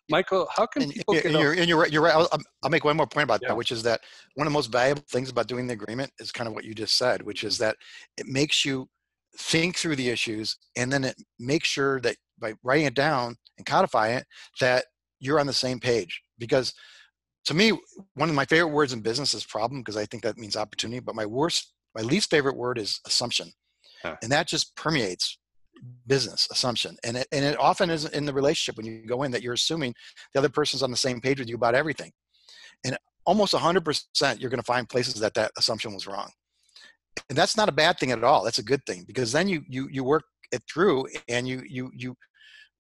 Michael, 0.10 0.48
how 0.56 0.68
can 0.68 0.84
And, 0.84 0.92
people 0.94 1.16
and 1.16 1.24
get? 1.24 1.32
you're, 1.32 1.54
and 1.54 1.68
you're 1.68 1.80
right. 1.80 1.92
You're 1.92 2.04
right. 2.04 2.14
I'll, 2.14 2.28
I'll- 2.32 2.42
I'll 2.64 2.70
make 2.70 2.84
one 2.86 2.96
more 2.96 3.08
point 3.08 3.24
about 3.26 3.40
Yeah. 3.42 3.50
that, 3.50 3.58
which 3.58 3.72
is 3.72 3.84
that 3.84 4.02
one 4.36 4.46
of 4.48 4.52
the 4.52 4.56
most 4.56 4.72
valuable 4.72 5.04
things 5.10 5.30
about 5.30 5.48
doing 5.48 5.68
the 5.68 5.74
agreement 5.74 6.12
is 6.20 6.32
kind 6.32 6.48
of 6.48 6.54
what 6.54 6.64
you 6.64 6.74
just 6.74 6.98
said, 6.98 7.22
which 7.24 7.44
is 7.44 7.58
that 7.58 7.76
it 8.18 8.26
makes 8.28 8.64
you 8.64 8.88
think 9.38 9.76
through 9.78 9.96
the 9.96 10.10
issues, 10.10 10.58
and 10.78 10.94
then 10.94 11.04
it 11.04 11.16
makes 11.40 11.68
sure 11.68 12.00
that 12.02 12.16
by 12.39 12.54
writing 12.63 12.86
it 12.86 12.96
down 12.96 13.36
and 13.58 13.65
codifying 13.65 14.17
it, 14.17 14.26
that 14.60 14.86
you're 15.19 15.39
on 15.39 15.48
the 15.48 15.54
same 15.54 15.80
page. 15.80 16.22
Because 16.38 16.74
to 17.46 17.54
me, 17.54 17.72
one 18.15 18.30
of 18.30 18.36
my 18.36 18.46
favorite 18.46 18.74
words 18.74 18.93
in 18.93 19.02
business 19.02 19.34
is 19.34 19.46
problem, 19.46 19.82
because 19.82 19.98
I 19.98 20.06
think 20.06 20.24
that 20.24 20.38
means 20.38 20.56
opportunity. 20.56 21.00
But 21.00 21.15
my 21.15 21.26
worst, 21.26 21.74
my 21.96 22.02
least 22.02 22.30
favorite 22.30 22.58
word 22.58 22.78
is 22.78 23.00
assumption, 23.06 23.52
Huh. 24.02 24.17
and 24.22 24.32
that 24.34 24.48
just 24.48 24.76
permeates 24.76 25.38
business 26.08 26.48
assumption 26.52 26.96
and 27.04 27.17
it, 27.17 27.28
and 27.32 27.43
it 27.43 27.60
often 27.60 27.89
is 27.89 28.06
in 28.06 28.26
the 28.26 28.34
relationship 28.34 28.78
when 28.78 28.86
you 28.86 29.06
go 29.06 29.24
in 29.24 29.32
that 29.32 29.41
you're 29.41 29.54
assuming 29.54 29.93
the 30.34 30.39
other 30.39 30.50
person's 30.50 30.84
on 30.84 30.91
the 30.91 30.98
same 30.98 31.19
page 31.19 31.39
with 31.39 31.50
you 31.50 31.56
about 31.56 31.76
everything. 31.76 32.12
And 32.86 32.98
almost 33.26 33.54
100% 33.54 34.39
you're 34.39 34.50
going 34.50 34.60
to 34.60 34.63
find 34.63 34.88
places 34.88 35.15
that 35.15 35.34
that 35.34 35.52
assumption 35.58 35.93
was 35.93 36.08
wrong. 36.08 36.30
And 37.30 37.38
that's 37.38 37.58
not 37.58 37.69
a 37.69 37.74
bad 37.74 38.00
thing 38.00 38.12
at 38.12 38.24
all. 38.24 38.43
That's 38.43 38.60
a 38.60 38.63
good 38.63 38.86
thing 38.86 39.04
because 39.08 39.32
then 39.32 39.48
you 39.48 39.63
you 39.67 39.88
you 39.91 40.04
work 40.04 40.24
it 40.54 40.63
through 40.72 41.06
and 41.28 41.48
you 41.48 41.62
you 41.68 41.92
you 41.94 42.16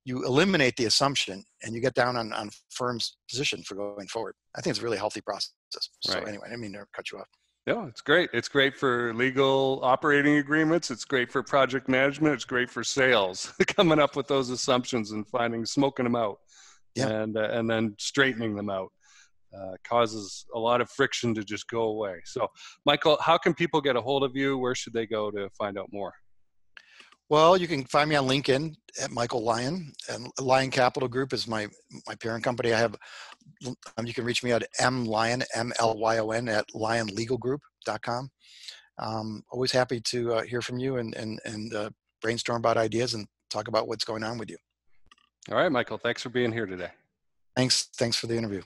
you 0.05 0.25
eliminate 0.25 0.75
the 0.77 0.85
assumption 0.85 1.43
and 1.63 1.73
you 1.75 1.81
get 1.81 1.93
down 1.93 2.15
on 2.17 2.31
on 2.33 2.49
firm's 2.69 3.17
position 3.29 3.63
for 3.63 3.75
going 3.75 4.07
forward. 4.07 4.35
I 4.55 4.61
think 4.61 4.71
it's 4.71 4.79
a 4.81 4.83
really 4.83 4.97
healthy 4.97 5.21
process. 5.21 5.51
So 6.01 6.13
Right. 6.13 6.27
anyway, 6.27 6.47
I 6.53 6.57
mean 6.57 6.73
to 6.73 6.85
cut 6.95 7.11
you 7.11 7.19
off. 7.19 7.27
No, 7.65 7.85
it's 7.85 8.01
great. 8.01 8.29
It's 8.33 8.49
great 8.49 8.75
for 8.75 9.13
legal 9.13 9.79
operating 9.83 10.35
agreements. 10.35 10.91
It's 10.91 11.05
great 11.05 11.31
for 11.31 11.41
project 11.41 11.87
management. 11.87 12.33
It's 12.33 12.43
great 12.43 12.69
for 12.69 12.83
sales. 12.83 13.53
Coming 13.77 13.99
up 13.99 14.17
with 14.17 14.27
those 14.27 14.49
assumptions 14.49 15.11
and 15.11 15.25
finding, 15.29 15.65
smoking 15.65 16.03
them 16.03 16.17
out, 16.17 16.39
Yeah. 16.95 17.07
and 17.07 17.37
uh, 17.37 17.49
and 17.57 17.69
then 17.69 17.95
straightening 17.99 18.53
them 18.55 18.69
out 18.69 18.89
uh, 19.57 19.75
causes 19.85 20.45
a 20.53 20.59
lot 20.59 20.81
of 20.81 20.89
friction 20.89 21.33
to 21.35 21.43
just 21.45 21.65
go 21.69 21.83
away. 21.83 22.15
So, 22.25 22.47
Michael, 22.85 23.17
how 23.21 23.37
can 23.37 23.53
people 23.53 23.79
get 23.79 23.95
a 23.95 24.01
hold 24.01 24.23
of 24.25 24.35
you? 24.35 24.57
Where 24.57 24.75
should 24.75 24.93
they 24.93 25.07
go 25.07 25.31
to 25.31 25.49
find 25.57 25.77
out 25.77 25.87
more? 25.93 26.13
Well, 27.29 27.57
you 27.57 27.67
can 27.67 27.85
find 27.85 28.09
me 28.09 28.15
on 28.15 28.27
LinkedIn 28.27 28.75
at 29.01 29.11
Michael 29.11 29.43
Lyon, 29.43 29.93
and 30.09 30.27
Lyon 30.39 30.69
Capital 30.69 31.09
Group 31.09 31.33
is 31.33 31.47
my 31.47 31.67
my 32.07 32.15
parent 32.15 32.43
company. 32.43 32.73
I 32.73 32.79
have 32.79 32.95
um, 33.65 34.05
you 34.05 34.13
can 34.13 34.25
reach 34.25 34.43
me 34.43 34.51
at 34.51 34.67
m 34.79 35.05
lyon 35.05 35.43
m 35.55 35.71
l 35.79 35.97
y 35.97 36.19
o 36.19 36.31
n 36.31 36.49
at 36.49 36.65
lyonlegalgroup.com. 36.75 38.29
Um, 38.99 39.43
always 39.51 39.71
happy 39.71 39.99
to 40.01 40.33
uh, 40.33 40.41
hear 40.43 40.61
from 40.61 40.77
you 40.77 40.97
and 40.97 41.15
and 41.15 41.39
and 41.45 41.73
uh, 41.73 41.89
brainstorm 42.21 42.57
about 42.57 42.77
ideas 42.77 43.13
and 43.13 43.27
talk 43.49 43.67
about 43.67 43.87
what's 43.87 44.05
going 44.05 44.23
on 44.23 44.37
with 44.37 44.49
you. 44.49 44.57
All 45.49 45.57
right, 45.57 45.71
Michael. 45.71 45.97
Thanks 45.97 46.21
for 46.21 46.29
being 46.29 46.51
here 46.51 46.65
today. 46.65 46.89
Thanks 47.55 47.83
thanks 47.97 48.17
for 48.17 48.27
the 48.27 48.37
interview. 48.37 48.61